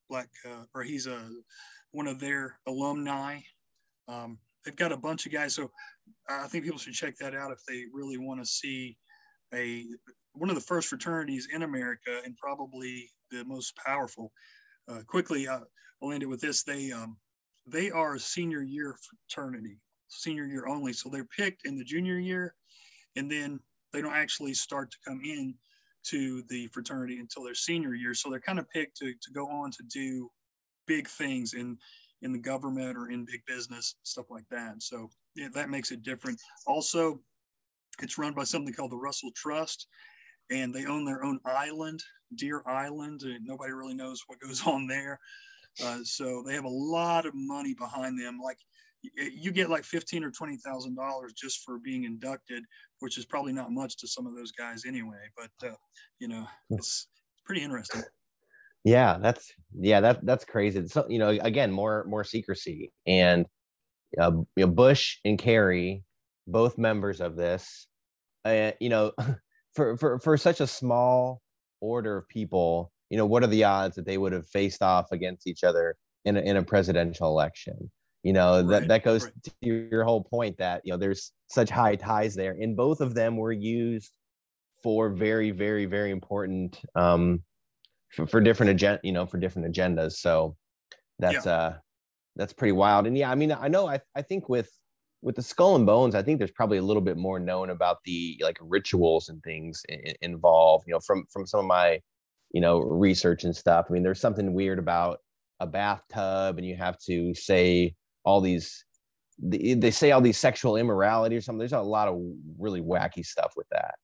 [0.09, 1.29] black uh, or he's a
[1.91, 3.39] one of their alumni.
[4.07, 5.71] Um, they've got a bunch of guys, so
[6.29, 8.97] I think people should check that out if they really want to see
[9.53, 9.85] a
[10.33, 14.31] one of the first fraternities in America and probably the most powerful
[14.89, 16.63] uh, quickly, I'll end it with this.
[16.63, 17.17] They um,
[17.67, 19.77] they are a senior year fraternity,
[20.07, 20.93] senior year only.
[20.93, 22.55] So they're picked in the junior year,
[23.15, 23.59] and then
[23.93, 25.55] they don't actually start to come in
[26.03, 28.13] to the fraternity until their senior year.
[28.13, 30.29] So they're kind of picked to, to go on to do
[30.87, 31.77] big things in
[32.21, 34.81] in the government or in big business stuff like that.
[34.81, 36.39] So yeah, that makes it different.
[36.67, 37.21] Also,
[38.01, 39.87] it's run by something called the Russell Trust,
[40.51, 42.01] and they own their own island,
[42.35, 43.21] Deer Island.
[43.23, 45.19] And nobody really knows what goes on there.
[45.83, 48.39] Uh, so they have a lot of money behind them.
[48.43, 48.57] Like
[49.01, 52.63] you get like fifteen or twenty thousand dollars just for being inducted,
[52.99, 55.29] which is probably not much to some of those guys anyway.
[55.35, 55.75] But uh,
[56.19, 57.07] you know, it's
[57.45, 58.03] pretty interesting.
[58.83, 60.87] Yeah, that's yeah that that's crazy.
[60.87, 63.45] So you know, again, more more secrecy and
[64.19, 66.03] uh, you know, Bush and Kerry,
[66.47, 67.87] both members of this.
[68.45, 69.11] Uh, you know,
[69.75, 71.41] for for for such a small
[71.81, 75.11] order of people, you know, what are the odds that they would have faced off
[75.11, 75.95] against each other
[76.25, 77.91] in a, in a presidential election?
[78.23, 79.33] You know, right, that that goes right.
[79.61, 83.13] to your whole point that you know there's such high ties there, and both of
[83.13, 84.11] them were used
[84.83, 87.43] for very, very, very important um,
[88.09, 90.13] for, for different agenda, you know, for different agendas.
[90.13, 90.55] So
[91.17, 91.51] that's yeah.
[91.51, 91.73] uh
[92.35, 93.07] that's pretty wild.
[93.07, 94.69] And yeah, I mean, I know I I think with
[95.21, 97.97] with the skull and bones i think there's probably a little bit more known about
[98.05, 101.99] the like rituals and things I- involved you know from from some of my
[102.51, 105.19] you know research and stuff i mean there's something weird about
[105.59, 108.85] a bathtub and you have to say all these
[109.41, 111.59] they, say all these sexual immorality or something.
[111.59, 112.19] There's a lot of
[112.57, 113.95] really wacky stuff with that.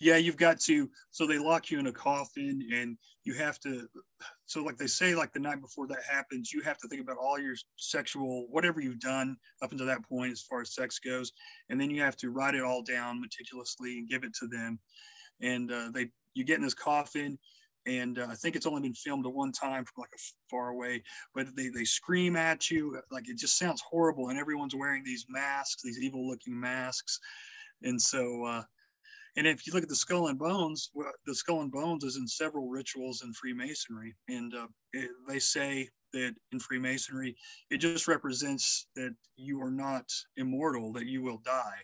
[0.00, 0.88] Yeah, you've got to.
[1.10, 3.88] So they lock you in a coffin, and you have to.
[4.46, 7.16] So, like they say, like the night before that happens, you have to think about
[7.16, 11.32] all your sexual, whatever you've done up until that point, as far as sex goes,
[11.68, 14.78] and then you have to write it all down meticulously and give it to them.
[15.40, 17.36] And uh, they, you get in this coffin,
[17.86, 20.20] and uh, I think it's only been filmed at one time from like a
[20.50, 21.02] far away,
[21.34, 25.26] but they, they scream at you like it just sounds horrible, and everyone's wearing these
[25.28, 27.18] masks, these evil looking masks,
[27.82, 28.62] and so uh,
[29.36, 30.90] and if you look at the skull and bones,
[31.26, 35.88] the skull and bones is in several rituals in Freemasonry, and uh, it, they say
[36.12, 37.36] that in Freemasonry
[37.70, 41.78] it just represents that you are not immortal, that you will die,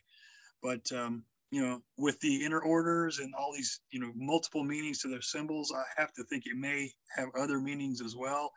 [0.62, 1.24] but um,
[1.54, 5.22] you know, with the inner orders and all these, you know, multiple meanings to their
[5.22, 8.50] symbols, I have to think it may have other meanings as well.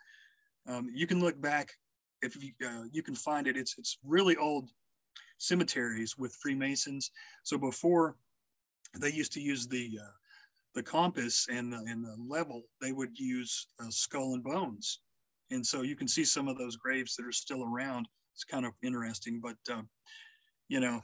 [0.67, 1.69] Um, you can look back
[2.23, 3.55] if you, uh, you can find it.
[3.55, 4.71] It's it's really old
[5.37, 7.11] cemeteries with Freemasons.
[7.43, 8.15] So before
[8.99, 10.15] they used to use the uh,
[10.73, 15.01] the compass and the, and the level, they would use uh, skull and bones,
[15.51, 18.07] and so you can see some of those graves that are still around.
[18.33, 19.83] It's kind of interesting, but uh,
[20.67, 21.03] you know,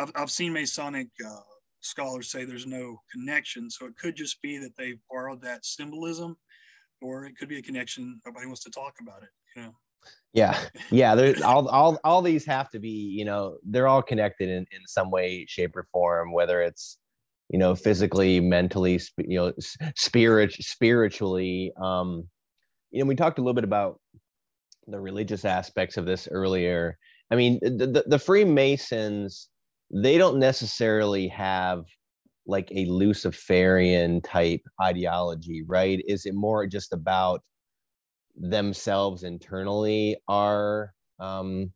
[0.00, 1.40] I've, I've seen Masonic uh,
[1.80, 3.70] scholars say there's no connection.
[3.70, 6.36] So it could just be that they borrowed that symbolism,
[7.02, 8.20] or it could be a connection.
[8.24, 9.74] Nobody wants to talk about it, you know?
[10.32, 10.58] Yeah,
[10.90, 11.14] yeah.
[11.14, 14.86] There's all, all, all these have to be, you know, they're all connected in, in
[14.86, 16.32] some way, shape, or form.
[16.32, 16.98] Whether it's,
[17.50, 19.52] you know, physically, mentally, you know,
[19.96, 21.72] spirit, spiritually.
[21.82, 22.28] Um,
[22.90, 24.00] you know, we talked a little bit about
[24.86, 26.96] the religious aspects of this earlier.
[27.30, 29.48] I mean, the, the, the Freemasons
[29.90, 31.84] they don't necessarily have
[32.46, 36.02] like a Luciferian type ideology, right?
[36.06, 37.42] Is it more just about
[38.36, 40.16] themselves internally?
[40.28, 41.72] Are um,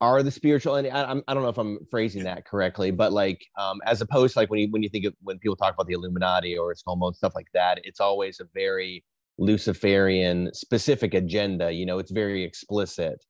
[0.00, 3.44] are the spiritual and I, I don't know if i'm phrasing that correctly but like
[3.58, 5.86] um, as opposed to like when you when you think of when people talk about
[5.86, 9.04] the illuminati or it's homo stuff like that it's always a very
[9.38, 13.22] luciferian specific agenda you know it's very explicit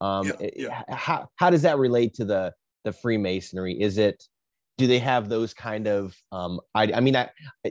[0.00, 0.82] um yeah, yeah.
[0.88, 2.52] how how does that relate to the
[2.84, 3.80] the Freemasonry?
[3.80, 4.24] Is it
[4.76, 7.30] do they have those kind of um I, I mean I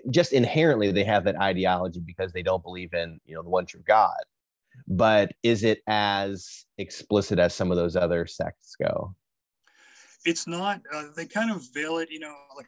[0.09, 3.66] just inherently they have that ideology because they don't believe in you know the one
[3.66, 4.24] true God.
[4.88, 9.16] But is it as explicit as some of those other sects go?
[10.26, 10.82] It's not.
[10.91, 12.68] Uh, they kind of veil it, you know, like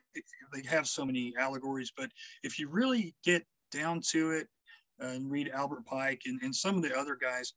[0.54, 1.92] they have so many allegories.
[1.96, 2.10] But
[2.44, 4.48] if you really get down to it
[5.00, 7.54] and read Albert Pike and, and some of the other guys,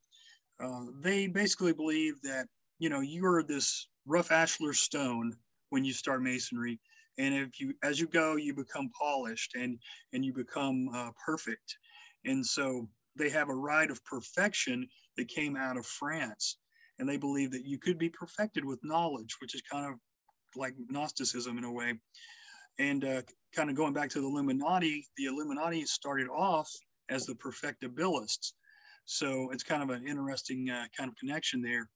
[0.63, 2.47] uh, they basically believe that
[2.79, 5.33] you know you are this rough ashlar stone
[5.69, 6.79] when you start masonry.
[7.17, 9.77] And if you as you go you become polished and
[10.13, 11.77] and you become uh, perfect.
[12.25, 12.87] And so
[13.17, 14.87] they have a rite of perfection
[15.17, 16.57] that came out of france.
[16.97, 19.99] And they believe that you could be perfected with knowledge which is kind of
[20.55, 21.93] like gnosticism in a way.
[22.79, 23.21] And uh,
[23.53, 26.69] kind of going back to the illuminati the illuminati started off
[27.09, 28.53] as the perfectibilists.
[29.05, 31.89] So it's kind of an interesting uh, kind of connection there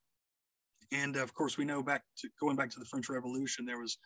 [0.93, 3.97] and of course, we know back to going back to the French Revolution, there was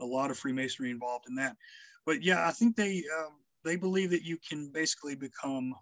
[0.00, 1.56] a lot of Freemasonry involved in that.
[2.06, 5.74] But yeah, I think they um, they believe that you can basically become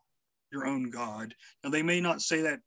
[0.52, 1.34] your own god.
[1.64, 2.60] Now they may not say that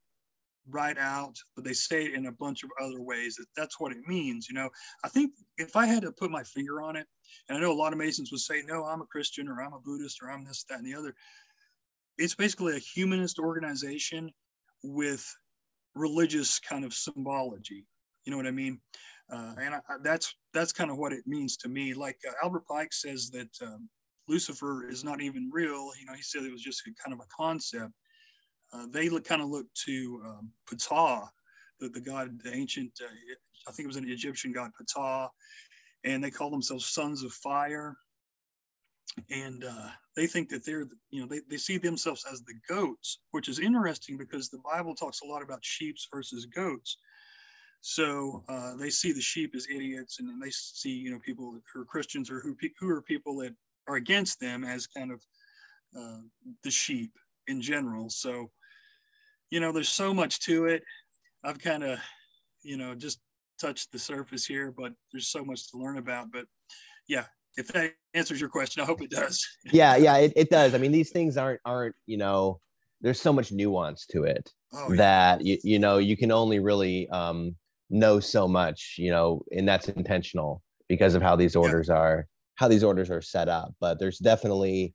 [0.68, 3.36] right out, but they say it in a bunch of other ways.
[3.36, 4.48] That that's what it means.
[4.48, 4.68] You know,
[5.04, 7.06] I think if I had to put my finger on it,
[7.48, 9.72] and I know a lot of Masons would say, no, I'm a Christian or I'm
[9.72, 11.14] a Buddhist or I'm this, that, and the other.
[12.18, 14.30] It's basically a humanist organization
[14.82, 15.24] with
[15.96, 17.84] religious kind of symbology.
[18.24, 18.80] You know what I mean?
[19.32, 21.94] Uh, and I, that's that's kind of what it means to me.
[21.94, 23.88] Like uh, Albert Pike says that um,
[24.28, 25.90] Lucifer is not even real.
[25.98, 27.92] You know, he said it was just kind of a concept.
[28.72, 31.28] Uh, they look, kind of look to um, Ptah,
[31.80, 33.12] the, the god, the ancient, uh,
[33.68, 35.28] I think it was an Egyptian god, Ptah,
[36.04, 37.96] and they call themselves sons of fire
[39.30, 43.20] and uh, they think that they're you know they, they see themselves as the goats
[43.30, 46.98] which is interesting because the bible talks a lot about sheep versus goats.
[47.82, 51.80] So uh, they see the sheep as idiots and they see you know people who
[51.80, 53.54] are christians or who, who are people that
[53.86, 55.22] are against them as kind of
[55.96, 56.18] uh,
[56.64, 57.12] the sheep
[57.46, 58.10] in general.
[58.10, 58.50] So
[59.50, 60.82] you know there's so much to it.
[61.44, 62.00] I've kind of
[62.62, 63.20] you know just
[63.60, 66.44] touched the surface here but there's so much to learn about but
[67.08, 67.24] yeah
[67.56, 69.46] if that answers your question, I hope it does.
[69.72, 70.74] yeah, yeah, it, it does.
[70.74, 72.60] I mean, these things aren't aren't you know,
[73.00, 74.96] there's so much nuance to it oh, yeah.
[74.96, 77.56] that you you know you can only really um,
[77.90, 81.96] know so much, you know, and that's intentional because of how these orders yeah.
[81.96, 82.26] are
[82.56, 83.74] how these orders are set up.
[83.80, 84.94] But there's definitely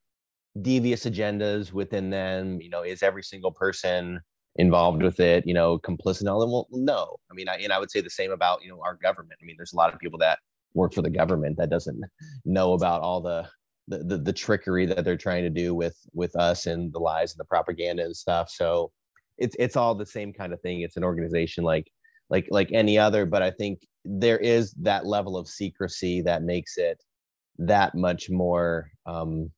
[0.62, 2.62] devious agendas within them.
[2.62, 4.20] You know, is every single person
[4.57, 6.51] involved with it, you know, complicit in all of them?
[6.51, 7.18] Well, no.
[7.30, 9.39] I mean, I, and I would say the same about, you know, our government.
[9.41, 10.39] I mean, there's a lot of people that
[10.74, 12.01] work for the government that doesn't
[12.45, 13.47] know about all the,
[13.88, 17.34] the, the, the trickery that they're trying to do with, with us and the lies
[17.34, 18.49] and the propaganda and stuff.
[18.49, 18.91] So
[19.38, 20.82] it's, it's all the same kind of thing.
[20.82, 21.91] It's an organization like,
[22.30, 26.78] like, like any other, but I think there is that level of secrecy that makes
[26.78, 27.03] it
[27.57, 29.51] that much more, um,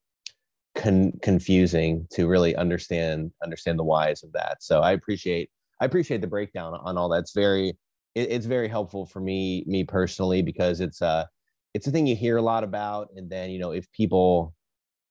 [0.75, 4.57] con- confusing to really understand understand the whys of that.
[4.61, 5.49] So I appreciate
[5.79, 7.19] I appreciate the breakdown on all that.
[7.19, 7.77] It's very
[8.15, 11.27] it, it's very helpful for me me personally because it's a
[11.73, 14.53] it's a thing you hear a lot about, and then you know if people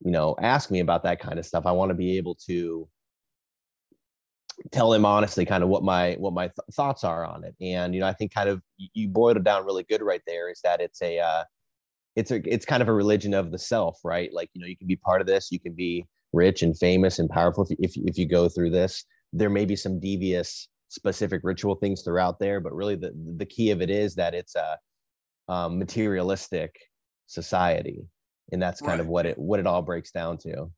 [0.05, 2.89] you know ask me about that kind of stuff, I want to be able to
[4.71, 7.55] tell them honestly kind of what my what my th- thoughts are on it.
[7.61, 10.51] And you know i think kind of you boiled it down really good right there
[10.51, 11.45] is that it's a uh,
[12.17, 14.33] it's a it's kind of a religion of the self right?
[14.33, 17.19] Like you know you can be part of this you can be rich and famous
[17.19, 19.05] and powerful if, if, if you go through this.
[19.33, 23.71] There may be some devious specific ritual things throughout there but really the the key
[23.71, 24.79] of it is that it's a
[25.49, 26.77] um, materialistic
[27.27, 28.05] society
[28.53, 29.01] and that's kind right.
[29.01, 30.71] of what it what it all breaks down to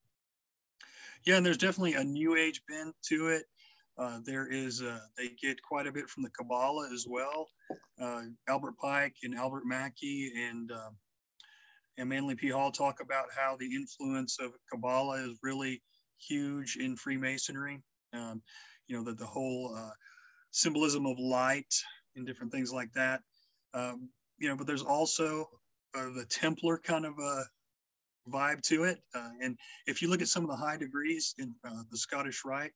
[1.26, 3.44] yeah and there's definitely a new age bend to it
[3.98, 7.48] uh, there is uh, they get quite a bit from the kabbalah as well
[8.00, 10.96] uh, albert pike and albert mackey and um,
[11.98, 12.48] and Manly P.
[12.48, 15.80] Hall talk about how the influence of Kabbalah is really
[16.18, 17.82] huge in Freemasonry.
[18.12, 18.42] Um,
[18.87, 19.93] you know, that the whole uh,
[20.51, 21.74] symbolism of light
[22.16, 23.20] and different things like that.
[23.72, 24.09] Um,
[24.39, 25.49] you know, but there's also
[25.95, 27.45] uh, the Templar kind of a
[28.30, 29.01] vibe to it.
[29.14, 29.57] Uh, and
[29.87, 32.72] if you look at some of the high degrees in uh, the Scottish Rite,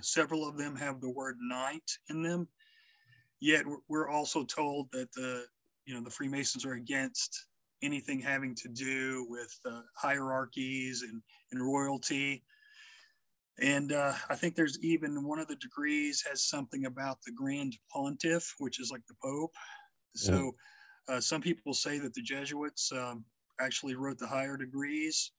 [0.00, 2.48] several of them have the word knight in them.
[3.40, 5.44] Yet we're also told that the
[5.86, 7.46] you know the Freemasons are against
[7.82, 12.42] anything having to do with uh, hierarchies and, and royalty.
[13.60, 17.76] And uh, I think there's even one of the degrees has something about the Grand
[17.92, 19.52] Pontiff, which is like the Pope.
[20.14, 20.52] So
[21.08, 23.24] uh, some people say that the Jesuits um,
[23.60, 25.32] actually wrote the higher degrees,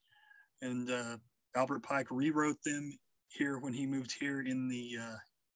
[0.62, 1.18] and uh,
[1.56, 2.98] Albert Pike rewrote them
[3.30, 4.98] here when he moved here in the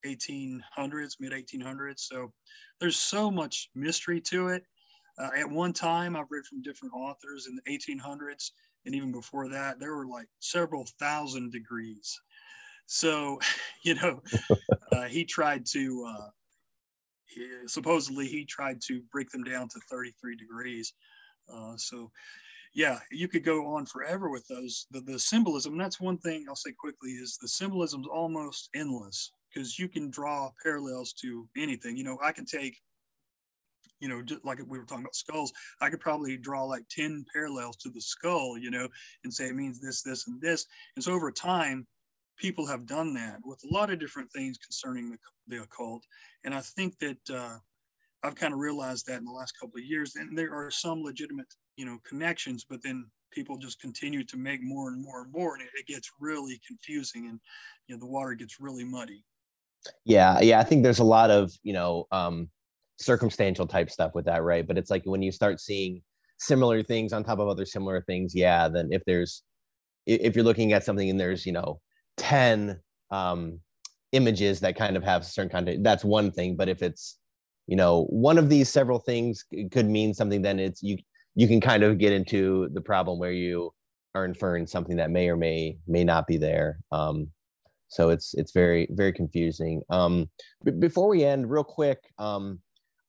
[0.05, 1.99] 1800s, uh, mid 1800s.
[1.99, 2.31] So
[2.79, 4.63] there's so much mystery to it.
[5.19, 8.51] Uh, at one time, I've read from different authors in the 1800s,
[8.85, 12.19] and even before that, there were like several thousand degrees.
[12.85, 13.39] So,
[13.83, 14.21] you know,
[14.91, 16.29] uh, he tried to, uh,
[17.25, 20.93] he, supposedly, he tried to break them down to 33 degrees.
[21.51, 22.11] Uh, so,
[22.73, 24.87] yeah, you could go on forever with those.
[24.91, 29.31] The, the symbolism, that's one thing I'll say quickly, is the symbolism is almost endless
[29.53, 31.95] because you can draw parallels to anything.
[31.95, 32.77] You know, I can take
[34.03, 37.25] you know, just like we were talking about skulls, I could probably draw like 10
[37.31, 38.89] parallels to the skull, you know,
[39.23, 40.65] and say it means this, this, and this.
[40.97, 41.87] And so over time,
[42.37, 45.17] people have done that with a lot of different things concerning the,
[45.47, 46.03] the occult.
[46.43, 47.57] And I think that uh,
[48.23, 50.15] I've kind of realized that in the last couple of years.
[50.15, 54.61] And there are some legitimate, you know, connections, but then people just continue to make
[54.63, 55.55] more and more and more.
[55.55, 57.39] And it, it gets really confusing and,
[57.87, 59.23] you know, the water gets really muddy.
[60.05, 60.39] Yeah.
[60.39, 60.59] Yeah.
[60.59, 62.49] I think there's a lot of, you know, um,
[62.99, 64.65] circumstantial type stuff with that, right?
[64.65, 66.01] But it's like when you start seeing
[66.39, 69.43] similar things on top of other similar things, yeah, then if there's
[70.05, 71.79] if you're looking at something and there's, you know,
[72.23, 72.79] 10
[73.11, 73.59] um
[74.13, 76.55] images that kind of have certain content, that's one thing.
[76.55, 77.17] But if it's,
[77.67, 80.97] you know, one of these several things could mean something, then it's you
[81.35, 83.73] you can kind of get into the problem where you
[84.15, 86.79] are inferring something that may or may may not be there.
[86.91, 87.29] Um,
[87.87, 89.81] so it's it's very very confusing.
[89.89, 90.29] Um,
[90.63, 92.59] b- before we end, real quick, um,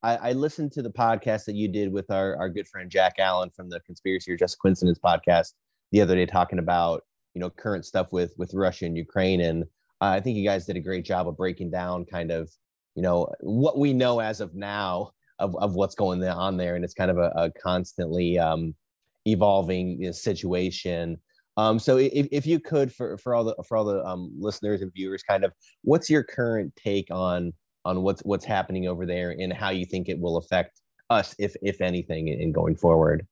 [0.03, 3.15] I, I, listened to the podcast that you did with our, our good friend Jack
[3.19, 5.53] Allen from the Conspiracy or Just Coincidence podcast
[5.93, 7.03] the other day, talking about
[7.35, 9.65] you know current stuff with with Russia and Ukraine, and
[10.01, 12.51] I think you guys did a great job of breaking down kind of
[12.95, 16.85] you know what we know as of now of, of what's going on there, and
[16.85, 18.75] it's kind of a, a constantly um,
[19.27, 21.19] evolving you know, situation.
[21.57, 24.83] Um, so if, if you could for, for all the for all the um, listeners
[24.83, 27.53] and viewers, kind of what's your current take on
[27.85, 30.81] on what's what's happening over there and how you think it will affect
[31.11, 33.27] us, if if anything, in going forward.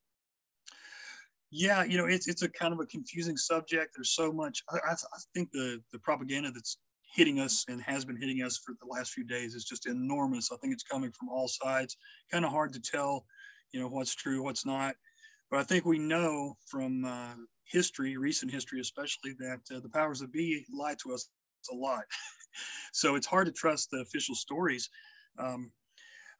[1.55, 3.93] Yeah, you know, it's it's a kind of a confusing subject.
[3.95, 4.63] There's so much.
[4.71, 4.97] I, I,
[5.35, 6.79] think the the propaganda that's
[7.15, 10.51] hitting us and has been hitting us for the last few days is just enormous.
[10.51, 11.99] I think it's coming from all sides.
[12.31, 13.27] Kind of hard to tell,
[13.73, 14.95] you know, what's true, what's not.
[15.51, 17.35] But I think we know from uh,
[17.65, 21.29] history, recent history especially, that uh, the powers that be lie to us
[21.71, 22.05] a lot.
[22.95, 24.89] so it's hard to trust the official stories.
[25.39, 25.71] Um,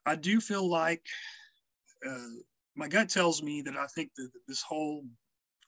[0.07, 1.05] I do feel like
[2.09, 2.17] uh,
[2.77, 5.05] my gut tells me that I think that this whole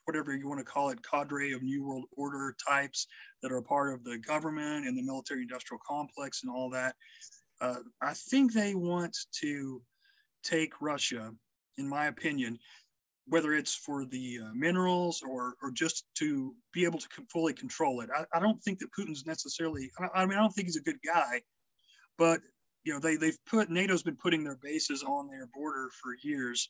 [0.05, 3.07] whatever you want to call it, cadre of New World Order types
[3.41, 6.95] that are part of the government and the military industrial complex and all that.
[7.59, 9.81] Uh, I think they want to
[10.43, 11.31] take Russia,
[11.77, 12.59] in my opinion,
[13.27, 18.01] whether it's for the uh, minerals or or just to be able to fully control
[18.01, 18.09] it.
[18.15, 19.89] I, I don't think that Putin's necessarily.
[19.99, 21.41] I, I, mean, I don't think he's a good guy,
[22.17, 22.41] but
[22.83, 26.69] you know, they they've put NATO's been putting their bases on their border for years.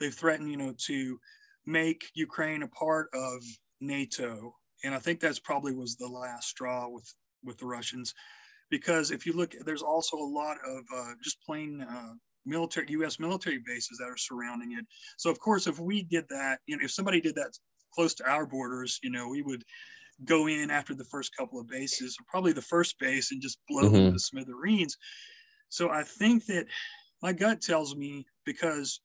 [0.00, 1.18] They've threatened, you know, to
[1.66, 3.42] make Ukraine a part of
[3.80, 7.12] NATO, and I think that's probably was the last straw with
[7.44, 8.14] with the Russians,
[8.70, 12.14] because if you look, there's also a lot of uh, just plain uh,
[12.46, 13.18] military U.S.
[13.18, 14.86] military bases that are surrounding it.
[15.16, 17.56] So of course, if we did that, you know, if somebody did that
[17.94, 19.64] close to our borders, you know, we would
[20.24, 23.58] go in after the first couple of bases, or probably the first base, and just
[23.68, 23.94] blow mm-hmm.
[23.94, 24.96] them to smithereens.
[25.68, 26.66] So I think that
[27.22, 29.00] my gut tells me because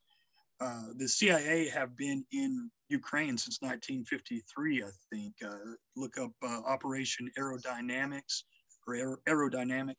[0.62, 5.34] uh, the CIA have been in Ukraine since 1953, I think.
[5.46, 8.44] Uh, look up uh, Operation Aerodynamics
[8.88, 9.96] or Aer- Aerodynamic.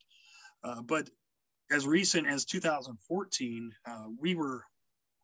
[0.63, 1.09] Uh, but
[1.71, 4.63] as recent as 2014, uh, we were,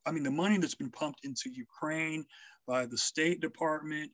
[0.05, 2.25] I mean, the money that's been pumped into Ukraine
[2.67, 4.11] by the State Department,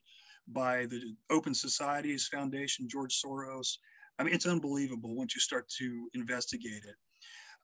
[0.48, 3.76] by the Open Societies Foundation, George Soros.
[4.18, 6.94] I mean, it's unbelievable once you start to investigate it.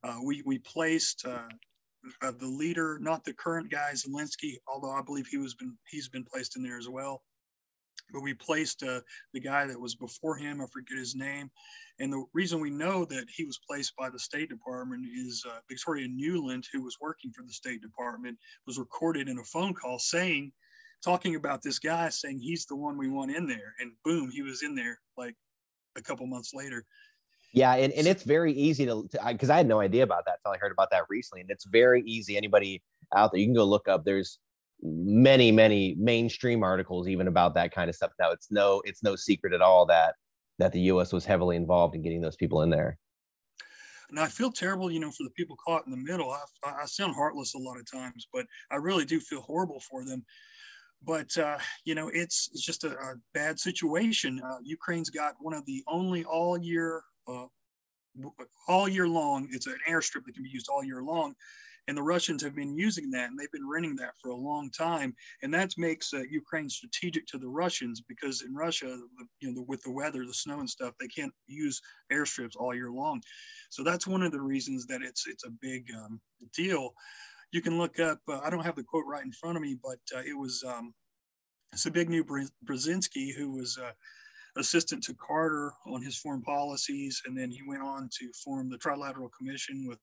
[0.04, 1.48] Uh, we, we placed uh,
[2.22, 6.08] uh, the leader, not the current guy, Zelensky, although I believe he was been he's
[6.08, 7.22] been placed in there as well
[8.12, 9.00] but we placed uh,
[9.32, 10.60] the guy that was before him.
[10.60, 11.50] I forget his name.
[11.98, 15.58] And the reason we know that he was placed by the State Department is uh,
[15.68, 19.98] Victoria Nuland, who was working for the State Department, was recorded in a phone call
[19.98, 20.52] saying,
[21.02, 23.74] talking about this guy, saying he's the one we want in there.
[23.80, 25.34] And boom, he was in there like
[25.96, 26.84] a couple months later.
[27.52, 30.54] Yeah, and, and it's very easy to because I, had no idea about that until
[30.54, 31.40] I heard about that recently.
[31.40, 32.36] And it's very easy.
[32.36, 32.82] Anybody
[33.14, 34.04] out there, you can go look up.
[34.04, 34.38] There's
[34.82, 39.16] many many mainstream articles even about that kind of stuff now it's no it's no
[39.16, 40.14] secret at all that
[40.58, 42.98] that the us was heavily involved in getting those people in there
[44.10, 46.42] and i feel terrible you know for the people caught in the middle i,
[46.82, 50.24] I sound heartless a lot of times but i really do feel horrible for them
[51.02, 55.54] but uh, you know it's it's just a, a bad situation uh, ukraine's got one
[55.54, 57.15] of the only all year uh,
[58.68, 61.34] all year long it's an airstrip that can be used all year long
[61.88, 64.70] and the Russians have been using that, and they've been renting that for a long
[64.70, 68.98] time, and that makes uh, Ukraine strategic to the Russians because in Russia,
[69.40, 71.80] you know, with the weather, the snow and stuff, they can't use
[72.12, 73.22] airstrips all year long.
[73.70, 76.20] So that's one of the reasons that it's it's a big um,
[76.54, 76.92] deal.
[77.52, 78.18] You can look up.
[78.28, 80.64] Uh, I don't have the quote right in front of me, but uh, it was
[80.66, 80.92] um,
[81.76, 82.24] Zbigniew
[82.64, 83.92] Brzezinski, who was uh,
[84.56, 88.78] assistant to Carter on his foreign policies, and then he went on to form the
[88.78, 89.98] Trilateral Commission with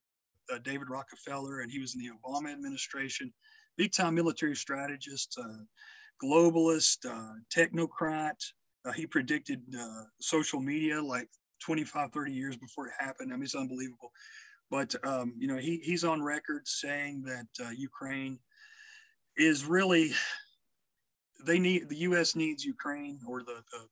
[0.51, 3.33] uh, David Rockefeller, and he was in the Obama administration.
[3.77, 5.63] Big time military strategist, uh,
[6.23, 8.39] globalist, uh, technocrat.
[8.85, 11.29] Uh, he predicted uh, social media like
[11.65, 13.31] 25, 30 years before it happened.
[13.31, 14.11] I mean, it's unbelievable.
[14.69, 18.39] But, um, you know, he, he's on record saying that Ukraine
[19.37, 20.13] is really,
[21.45, 22.35] they need, the U.S.
[22.35, 23.87] needs Ukraine or the, the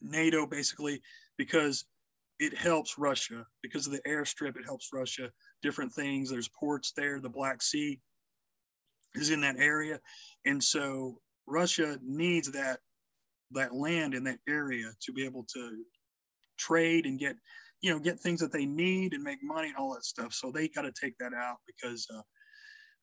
[0.00, 1.00] NATO basically
[1.36, 1.84] because
[2.38, 4.56] it helps Russia because of the airstrip.
[4.56, 5.30] It helps Russia
[5.62, 6.30] different things.
[6.30, 7.20] There's ports there.
[7.20, 8.00] The Black Sea
[9.14, 10.00] is in that area,
[10.46, 12.80] and so Russia needs that
[13.52, 15.84] that land in that area to be able to
[16.58, 17.36] trade and get
[17.82, 20.32] you know get things that they need and make money and all that stuff.
[20.32, 22.22] So they got to take that out because uh,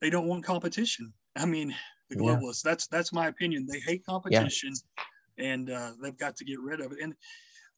[0.01, 1.13] they don't want competition.
[1.35, 1.75] I mean,
[2.09, 2.63] the globalists.
[2.65, 2.71] Yeah.
[2.71, 3.67] That's that's my opinion.
[3.69, 5.03] They hate competition, yeah.
[5.37, 6.99] And uh, they've got to get rid of it.
[7.01, 7.13] And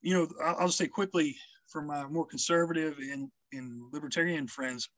[0.02, 1.36] you know, I'll, I'll say quickly
[1.68, 4.88] for my more conservative and and libertarian friends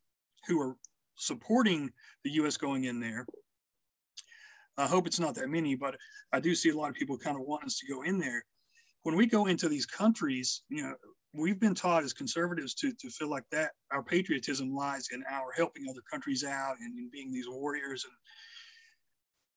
[0.47, 0.77] who are
[1.17, 1.91] supporting
[2.25, 2.57] the U.S.
[2.57, 3.27] going in there.
[4.79, 5.97] I hope it's not that many, but
[6.33, 8.43] I do see a lot of people kind of want us to go in there.
[9.03, 10.95] When we go into these countries, you know,
[11.35, 15.53] we've been taught as conservatives to, to feel like that our patriotism lies in our
[15.57, 18.05] helping other countries out and in being these warriors.
[18.05, 18.13] And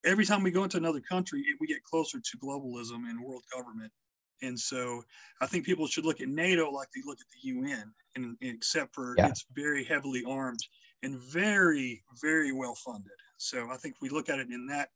[0.05, 3.91] every time we go into another country, we get closer to globalism and world government.
[4.41, 5.03] And so
[5.41, 8.55] I think people should look at NATO like they look at the UN, and, and
[8.55, 9.27] except for yeah.
[9.27, 10.59] it's very heavily armed
[11.03, 13.11] and very, very well funded.
[13.37, 14.89] So I think we look at it in that,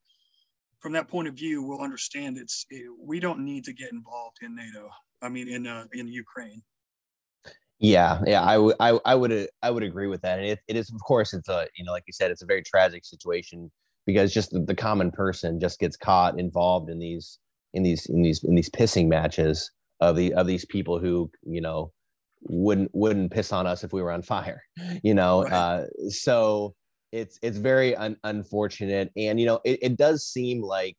[0.80, 4.38] from that point of view, we'll understand it's it, we don't need to get involved
[4.42, 4.90] in NATO.
[5.22, 6.62] I mean, in uh, in Ukraine.
[7.80, 10.40] Yeah, yeah, I would, I, I would, I would agree with that.
[10.40, 12.46] And it, it is, of course, it's a, you know, like you said, it's a
[12.46, 13.72] very tragic situation
[14.10, 17.40] because just the, the common person just gets caught involved in these
[17.74, 21.62] in these in these in these pissing matches of the of these people who you
[21.62, 21.92] know
[22.44, 24.64] wouldn't wouldn't piss on us if we were on fire
[25.04, 25.54] you know right.
[25.54, 26.74] uh, so
[27.12, 29.12] it's it's very un- unfortunate.
[29.16, 30.96] And you know it, it does seem like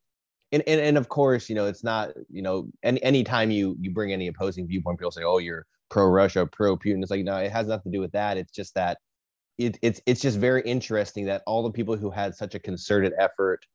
[0.52, 3.92] and, and and of course you know it's not you know any anytime you you
[3.92, 7.36] bring any opposing viewpoint people say oh you're pro russia pro putin it's like no
[7.36, 8.36] it has nothing to do with that.
[8.36, 8.98] It's just that
[9.60, 13.12] it, it's it's just very interesting that all the people who had such a concerted
[13.18, 13.66] effort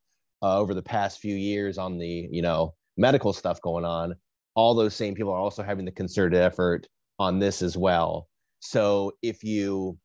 [0.41, 4.15] uh, over the past few years on the you know medical stuff going on
[4.55, 6.88] all those same people are also having the concerted effort
[7.19, 8.27] on this as well
[8.59, 9.97] so if you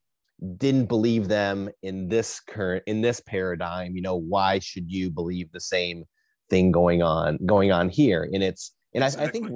[0.57, 5.51] didn't believe them in this current in this paradigm you know why should you believe
[5.51, 6.03] the same
[6.49, 9.03] thing going on going on here and it's and.
[9.03, 9.49] I, I, think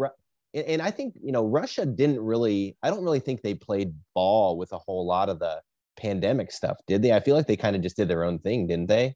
[0.54, 4.58] and i think you know russia didn't really i don't really think they played ball
[4.58, 5.60] with a whole lot of the
[5.98, 7.14] pandemic stuff did they?
[7.14, 9.16] I feel like they kind of just did their own thing didn't they?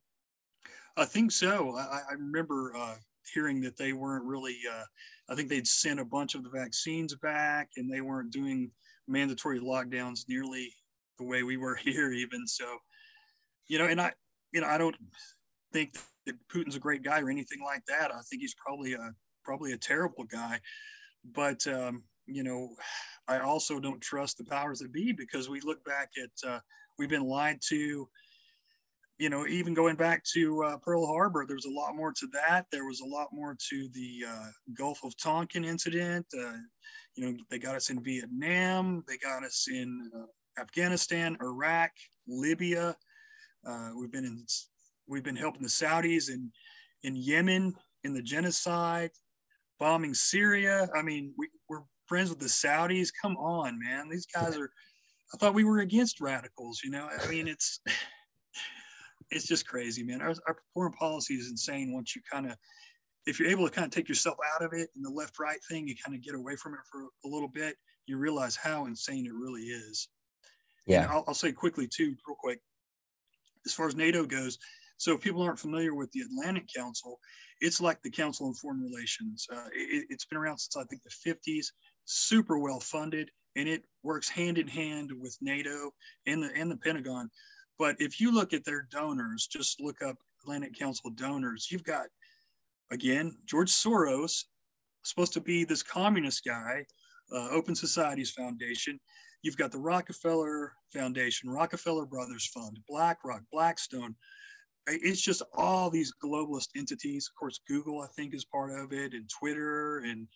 [0.98, 1.78] I think so.
[1.78, 2.96] I, I remember uh,
[3.34, 4.84] hearing that they weren't really uh,
[5.30, 8.72] i think they'd sent a bunch of the vaccines back and they weren't doing
[9.08, 10.74] mandatory lockdowns nearly
[11.18, 12.66] the way we were here even so
[13.68, 14.12] you know and i
[14.52, 14.96] you know i don't
[15.72, 15.94] think
[16.26, 18.12] that putin's a great guy or anything like that.
[18.12, 19.14] I think he's probably a
[19.44, 20.60] probably a terrible guy
[21.34, 22.70] but um, you know
[23.30, 26.60] i also don't trust the powers that be because we look back at uh,
[26.98, 28.08] we've been lied to
[29.18, 32.66] you know even going back to uh, pearl harbor there's a lot more to that
[32.72, 36.58] there was a lot more to the uh, gulf of tonkin incident uh,
[37.16, 40.26] you know they got us in vietnam they got us in uh,
[40.60, 41.92] Afghanistan, Iraq,
[42.28, 42.96] Libya.
[43.66, 44.46] Uh, we've been in,
[45.08, 46.52] we've been helping the Saudis in
[47.04, 47.74] in Yemen
[48.04, 49.12] in the genocide,
[49.80, 50.90] bombing Syria.
[50.96, 51.48] I mean, we,
[52.10, 53.10] friends with the Saudis.
[53.22, 54.70] Come on, man, these guys are.
[55.34, 56.82] I thought we were against radicals.
[56.84, 57.80] You know, I mean, it's
[59.32, 60.22] it's just crazy, man.
[60.22, 61.94] Our, our foreign policy is insane.
[61.94, 62.58] Once you kind of
[63.26, 65.60] if you're able to kind of take yourself out of it and the left right
[65.70, 67.76] thing, you kind of get away from it for a little bit,
[68.08, 70.10] you realize how insane it really is.
[70.88, 71.08] Yeah.
[71.12, 72.60] I'll, I'll, say quickly too, real quick,
[73.68, 74.58] as far as NATO goes.
[74.98, 77.20] So if people aren't familiar with the Atlantic Council,
[77.62, 79.46] it's like the Council on Foreign Relations.
[79.52, 81.68] Uh, it, has been around since I think the 50s,
[82.10, 85.92] super well funded, and it works hand in hand with NATO
[86.26, 87.30] and the and the Pentagon.
[87.78, 91.68] But if you look at their donors, just look up Atlantic Council donors.
[91.72, 92.08] You've got
[92.92, 94.46] again George Soros,
[95.04, 96.86] supposed to be this communist guy,
[97.32, 99.00] uh, Open Societies Foundation.
[99.44, 104.16] You've got the Rockefeller Foundation, Rockefeller Brothers Fund, BlackRock, Blackstone.
[104.88, 107.30] It's just all these globalist entities.
[107.30, 110.28] Of course, Google, I think, is part of it, and Twitter, and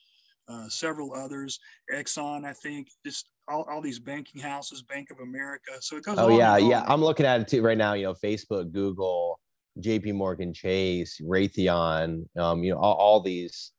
[0.48, 1.60] uh, several others.
[1.94, 5.72] Exxon, I think, just all, all these banking houses, Bank of America.
[5.82, 6.18] So it goes.
[6.18, 6.84] Oh yeah, yeah.
[6.88, 7.94] I'm looking at it too right now.
[7.94, 9.39] You know, Facebook, Google,
[9.80, 10.14] J.P.
[10.14, 12.26] Morgan Chase, Raytheon.
[12.38, 13.72] Um, you know, all, all these,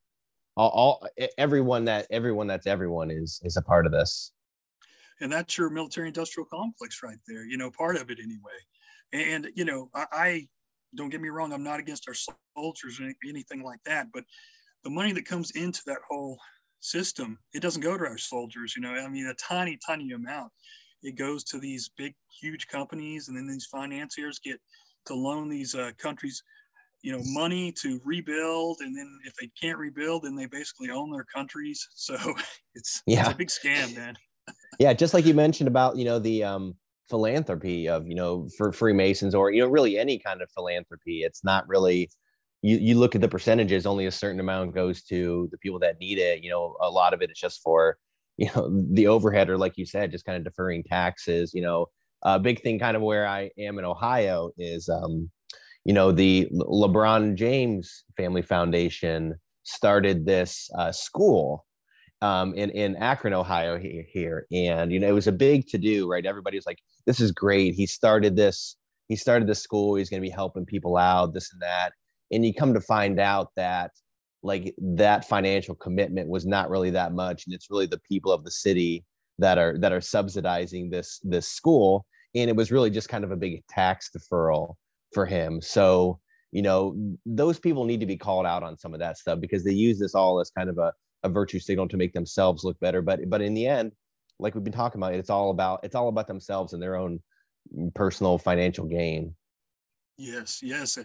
[0.56, 1.08] all, all
[1.38, 4.32] everyone that everyone that's everyone is is a part of this
[5.20, 8.52] and that's your military industrial complex right there you know part of it anyway
[9.12, 10.48] and you know I, I
[10.94, 12.14] don't get me wrong i'm not against our
[12.56, 14.24] soldiers or anything like that but
[14.84, 16.38] the money that comes into that whole
[16.84, 20.50] system it doesn't go to our soldiers you know i mean a tiny tiny amount
[21.02, 24.58] it goes to these big huge companies and then these financiers get
[25.06, 26.42] to loan these uh, countries
[27.02, 31.10] you know money to rebuild and then if they can't rebuild then they basically own
[31.10, 32.16] their countries so
[32.74, 33.20] it's, yeah.
[33.20, 34.14] it's a big scam man
[34.78, 36.74] yeah, just like you mentioned about you know the um,
[37.08, 41.22] philanthropy of you know for Freemasons or you know really any kind of philanthropy.
[41.22, 42.10] It's not really
[42.64, 43.84] you you look at the percentages.
[43.84, 46.42] Only a certain amount goes to the people that need it.
[46.42, 47.98] You know, a lot of it is just for
[48.38, 51.52] you know the overhead or like you said, just kind of deferring taxes.
[51.52, 51.86] You know,
[52.22, 55.30] a big thing kind of where I am in Ohio is um,
[55.84, 59.34] you know the LeBron James Family Foundation
[59.64, 61.66] started this uh, school
[62.22, 66.10] um, in in Akron, Ohio here, and you know it was a big to do,
[66.10, 66.24] right?
[66.24, 68.76] Everybody's like, "This is great." He started this.
[69.08, 69.96] He started this school.
[69.96, 71.92] He's going to be helping people out, this and that.
[72.34, 73.92] And you come to find out that
[74.42, 78.44] like that financial commitment was not really that much, and it's really the people of
[78.44, 79.04] the city
[79.38, 83.30] that are that are subsidizing this this school, and it was really just kind of
[83.30, 84.74] a big tax deferral
[85.12, 85.60] for him.
[85.62, 86.20] So
[86.52, 86.94] you know
[87.26, 89.98] those people need to be called out on some of that stuff because they use
[89.98, 90.92] this all as kind of a
[91.24, 93.02] a virtue signal to make themselves look better.
[93.02, 93.92] But but in the end,
[94.38, 97.20] like we've been talking about, it's all about it's all about themselves and their own
[97.94, 99.34] personal financial gain.
[100.16, 100.98] Yes, yes,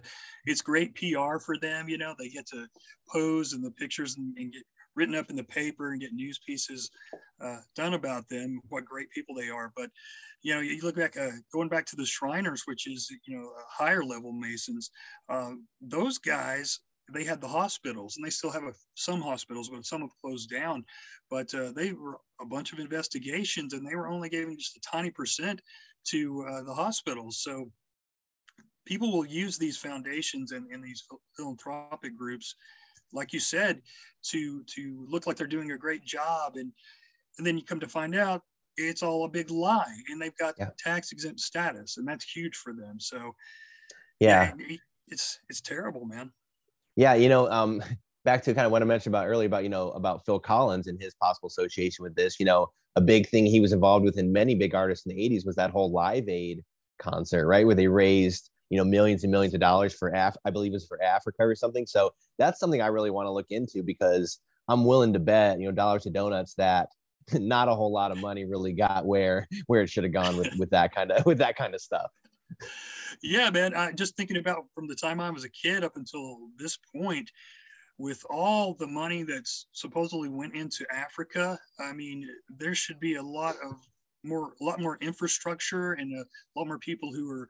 [0.46, 1.90] it's great PR for them.
[1.90, 2.68] You know, they get to
[3.12, 4.64] pose in the pictures and, and get
[4.96, 6.92] written up in the paper and get news pieces
[7.44, 8.60] uh, done about them.
[8.70, 9.72] What great people they are.
[9.76, 9.90] But
[10.44, 13.52] you know, you look back, uh, going back to the Shriners, which is you know
[13.68, 14.92] higher level Masons.
[15.28, 15.52] Uh,
[15.82, 16.80] those guys
[17.12, 20.48] they had the hospitals and they still have a, some hospitals but some have closed
[20.48, 20.84] down
[21.32, 24.82] but uh, they were a bunch of investigations and they were only giving just a
[24.82, 25.60] tiny percent
[26.06, 27.72] to uh, the hospitals so
[28.90, 31.04] people will use these foundations and, and these
[31.38, 32.56] philanthropic groups,
[33.14, 33.82] like you said,
[34.24, 36.72] to to look like they're doing a great job, and
[37.38, 38.42] and then you come to find out
[38.78, 40.70] it's all a big lie, and they've got yeah.
[40.80, 43.00] tax exempt status, and that's huge for them.
[43.00, 43.36] So,
[44.20, 44.54] yeah,
[45.08, 46.32] it's it's terrible, man.
[46.96, 47.84] Yeah, you know, um,
[48.26, 50.88] back to kind of what I mentioned about earlier about you know about Phil Collins
[50.88, 52.40] and his possible association with this.
[52.40, 55.30] You know, a big thing he was involved with in many big artists in the
[55.30, 56.64] '80s was that whole Live Aid
[56.98, 60.50] concert, right, where they raised you know millions and millions of dollars for Af- I
[60.50, 61.86] believe was for Africa or something.
[61.86, 65.66] So that's something I really want to look into because I'm willing to bet you
[65.66, 66.90] know dollars to donuts that
[67.34, 70.54] not a whole lot of money really got where where it should have gone with
[70.58, 72.12] with that kind of with that kind of stuff.
[73.22, 73.76] Yeah, man.
[73.76, 77.30] I just thinking about from the time I was a kid up until this point,
[78.00, 82.26] with all the money that's supposedly went into Africa, I mean,
[82.58, 83.74] there should be a lot of
[84.24, 86.26] more, a lot more infrastructure and a
[86.58, 87.50] lot more people who are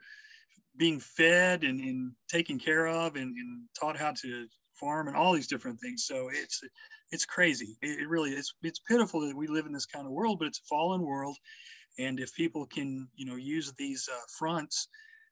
[0.79, 5.33] being fed and, and taken care of and, and taught how to farm and all
[5.33, 6.05] these different things.
[6.05, 6.61] So it's
[7.11, 7.77] it's crazy.
[7.81, 10.47] It, it really it's it's pitiful that we live in this kind of world, but
[10.47, 11.37] it's a fallen world.
[11.99, 14.87] And if people can, you know, use these uh, fronts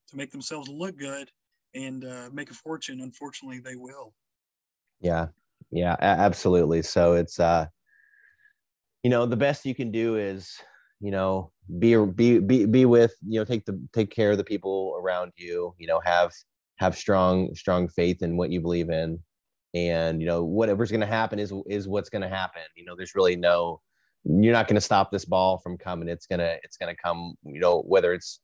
[0.10, 1.30] to make themselves look good
[1.74, 4.14] and uh, make a fortune, unfortunately, they will.
[5.00, 5.28] Yeah,
[5.72, 6.82] yeah, absolutely.
[6.82, 7.68] So it's uh,
[9.02, 10.58] you know, the best you can do is
[11.00, 14.44] you know be be be be with you know take the take care of the
[14.44, 16.32] people around you you know have
[16.78, 19.20] have strong strong faith in what you believe in.
[19.74, 22.62] And you know whatever's going to happen is is what's going to happen.
[22.76, 23.82] You know there's really no
[24.24, 26.08] you're not going to stop this ball from coming.
[26.08, 28.40] It's going to it's going to come you know whether it's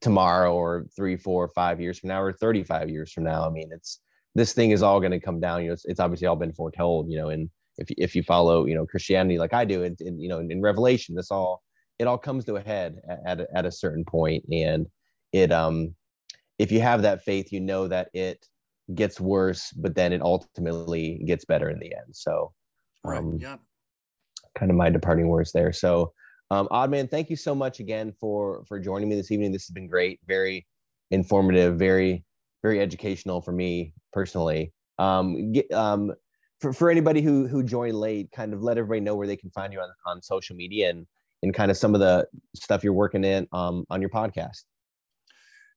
[0.00, 3.46] tomorrow or three four five years from now or 35 years from now.
[3.46, 4.00] I mean it's
[4.36, 5.62] this thing is all going to come down.
[5.62, 8.66] You know it's, it's obviously all been foretold you know and if, if you follow
[8.66, 11.62] you know christianity like i do and, you know in, in revelation this all
[12.00, 14.86] it all comes to a head at, at, a, at a certain point and
[15.32, 15.94] it um
[16.58, 18.44] if you have that faith you know that it
[18.94, 22.12] gets worse but then it ultimately gets better in the end.
[22.12, 22.52] So
[23.04, 23.40] um, right.
[23.40, 23.56] yeah.
[24.58, 25.72] kind of my departing words there.
[25.72, 26.12] So
[26.50, 29.52] um oddman thank you so much again for for joining me this evening.
[29.52, 30.20] This has been great.
[30.26, 30.66] Very
[31.10, 32.24] informative very
[32.62, 34.72] very educational for me personally.
[34.98, 36.12] Um get, um
[36.60, 39.50] for, for anybody who who joined late kind of let everybody know where they can
[39.50, 41.06] find you on, on social media and
[41.42, 44.62] and kind of some of the stuff you're working in um, on your podcast.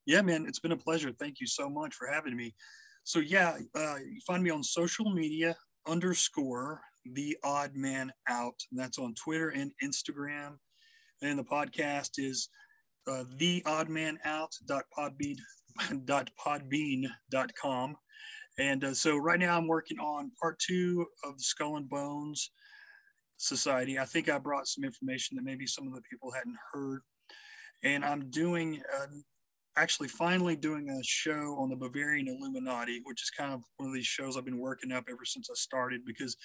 [0.06, 1.12] Yeah, man, it's been a pleasure.
[1.18, 2.54] Thank you so much for having me.
[3.06, 5.56] So yeah, uh, you find me on social media
[5.88, 8.56] underscore the odd man out.
[8.72, 10.58] And that's on Twitter and Instagram.
[11.22, 12.50] And the podcast is
[13.08, 15.36] uh, the odd man out dot podbean
[17.30, 17.96] dot com.
[18.60, 22.52] And uh, so right now I'm working on part two of the Skull and Bones
[23.44, 24.00] Society.
[24.00, 27.02] I think I brought some information that maybe some of the people hadn't heard.
[27.84, 29.08] And I'm doing, uh,
[29.76, 33.96] actually, finally doing a show on the Bavarian Illuminati, which is kind of one of
[33.96, 36.38] these shows I've been working up ever since I started because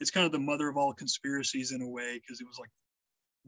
[0.00, 2.70] it's kind of the mother of all conspiracies in a way, because it was like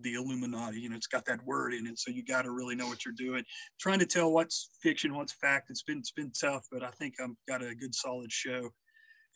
[0.02, 0.80] the Illuminati.
[0.80, 3.04] You know, it's got that word in it, so you got to really know what
[3.04, 3.44] you're doing.
[3.80, 5.70] Trying to tell what's fiction, what's fact.
[5.70, 8.68] It's been it's been tough, but I think I've got a good solid show.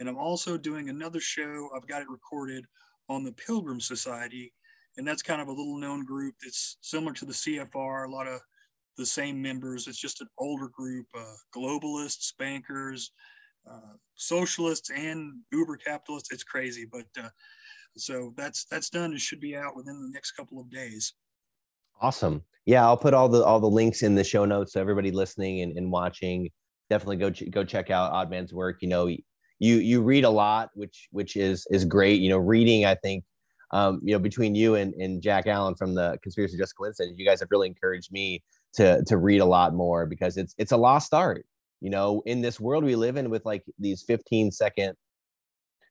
[0.01, 1.71] And I'm also doing another show.
[1.75, 2.67] I've got it recorded
[3.09, 4.53] on the Pilgrim Society.
[4.97, 8.29] And that's kind of a little known group that's similar to the CFR, a lot
[8.29, 8.41] of
[8.97, 9.89] the same members.
[9.89, 13.11] It's just an older group, uh, globalists, bankers,
[13.69, 16.33] uh, socialists, and uber capitalists.
[16.33, 17.29] It's crazy, but uh,
[17.97, 19.13] so that's that's done.
[19.13, 21.15] It should be out within the next couple of days.
[22.01, 22.43] Awesome.
[22.67, 25.63] Yeah, I'll put all the all the links in the show notes so everybody listening
[25.63, 26.51] and, and watching
[26.91, 28.79] definitely go ch- go check out Oddman's work.
[28.81, 29.09] You know,
[29.65, 32.21] you you read a lot, which which is is great.
[32.21, 33.25] You know, reading I think
[33.73, 37.27] um, you know between you and, and Jack Allen from the Conspiracy Just Coincidence, you
[37.27, 38.43] guys have really encouraged me
[38.75, 41.47] to to read a lot more because it's it's a lost art.
[41.81, 44.95] You know, in this world we live in with like these 15 second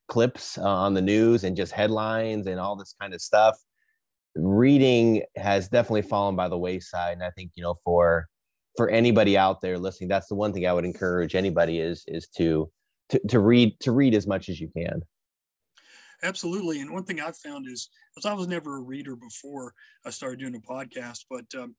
[0.08, 3.56] clips uh, on the news and just headlines and all this kind of stuff
[4.36, 8.26] reading has definitely fallen by the wayside and i think you know for
[8.76, 12.28] for anybody out there listening that's the one thing i would encourage anybody is is
[12.28, 12.68] to
[13.10, 15.02] to, to read to read as much as you can.
[16.22, 16.80] Absolutely.
[16.80, 19.74] And one thing i've found is because i was never a reader before
[20.06, 21.74] i started doing a podcast but um,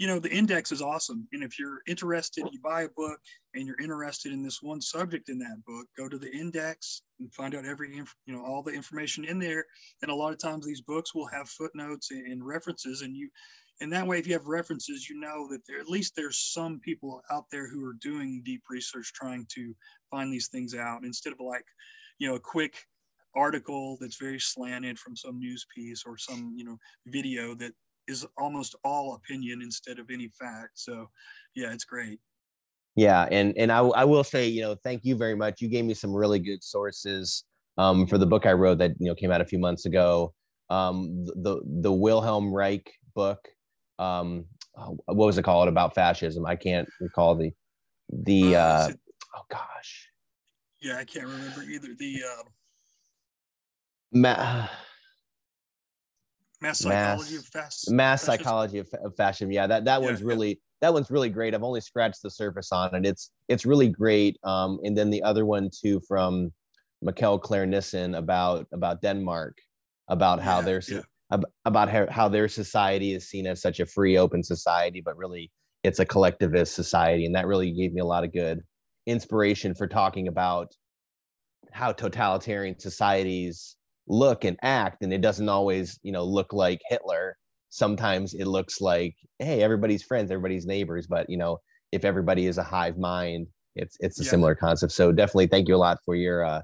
[0.00, 1.28] you know the index is awesome.
[1.32, 3.20] And if you're interested you buy a book
[3.54, 7.32] and you're interested in this one subject in that book go to the index and
[7.34, 9.66] find out every you know all the information in there.
[10.00, 13.28] And a lot of times these books will have footnotes and references and you
[13.82, 16.80] and that way if you have references you know that there at least there's some
[16.80, 19.74] people out there who are doing deep research trying to
[20.10, 21.64] find these things out instead of like
[22.18, 22.74] you know a quick
[23.34, 26.76] article that's very slanted from some news piece or some you know
[27.06, 27.72] video that
[28.08, 31.08] is almost all opinion instead of any fact so
[31.54, 32.18] yeah it's great
[32.96, 35.60] Yeah, and and I, I will say, you know, thank you very much.
[35.60, 37.44] You gave me some really good sources
[37.78, 40.34] um, for the book I wrote that you know came out a few months ago.
[40.68, 43.38] Um, the the Wilhelm Reich book.
[43.98, 44.46] Um,
[44.76, 46.46] oh, what was it called about fascism?
[46.46, 47.52] I can't recall the
[48.12, 48.56] the.
[48.56, 48.90] Uh, uh,
[49.36, 50.08] oh gosh.
[50.80, 51.94] Yeah, I can't remember either.
[51.98, 52.42] The uh,
[54.12, 54.66] Ma-
[56.60, 58.44] mass psychology mass, of fast mass fascism.
[58.44, 59.50] psychology of, of fashion.
[59.52, 60.54] Yeah, that that yeah, one's really yeah.
[60.82, 61.54] that one's really great.
[61.54, 63.06] I've only scratched the surface on it.
[63.06, 64.38] It's it's really great.
[64.42, 66.52] Um, and then the other one too from
[67.04, 69.58] Mikkel Claire Nissen about about Denmark,
[70.08, 70.92] about how yeah, there's
[71.64, 75.50] about how, how their society is seen as such a free, open society, but really
[75.84, 78.62] it's a collectivist society, and that really gave me a lot of good
[79.06, 80.68] inspiration for talking about
[81.72, 83.76] how totalitarian societies
[84.08, 87.36] look and act and it doesn't always you know look like hitler.
[87.70, 91.58] Sometimes it looks like hey everybody's friends everybody's neighbors but you know
[91.92, 93.46] if everybody is a hive mind
[93.76, 94.30] it's it's a yeah.
[94.30, 94.92] similar concept.
[94.92, 96.62] So definitely thank you a lot for your uh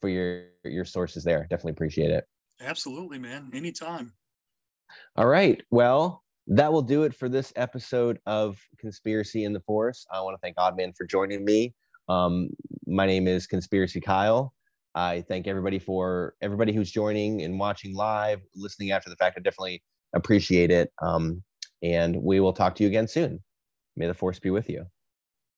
[0.00, 1.46] for your your sources there.
[1.50, 2.24] Definitely appreciate it.
[2.60, 3.50] Absolutely man.
[3.54, 4.12] Anytime.
[5.16, 5.60] All right.
[5.70, 10.34] Well that will do it for this episode of conspiracy in the force i want
[10.34, 11.74] to thank oddman for joining me
[12.08, 12.48] um
[12.86, 14.52] my name is conspiracy kyle
[14.94, 19.36] I thank everybody for everybody who's joining and watching live, listening after the fact.
[19.38, 19.82] I definitely
[20.14, 20.92] appreciate it.
[21.00, 21.42] Um,
[21.82, 23.40] and we will talk to you again soon.
[23.96, 24.86] May the force be with you.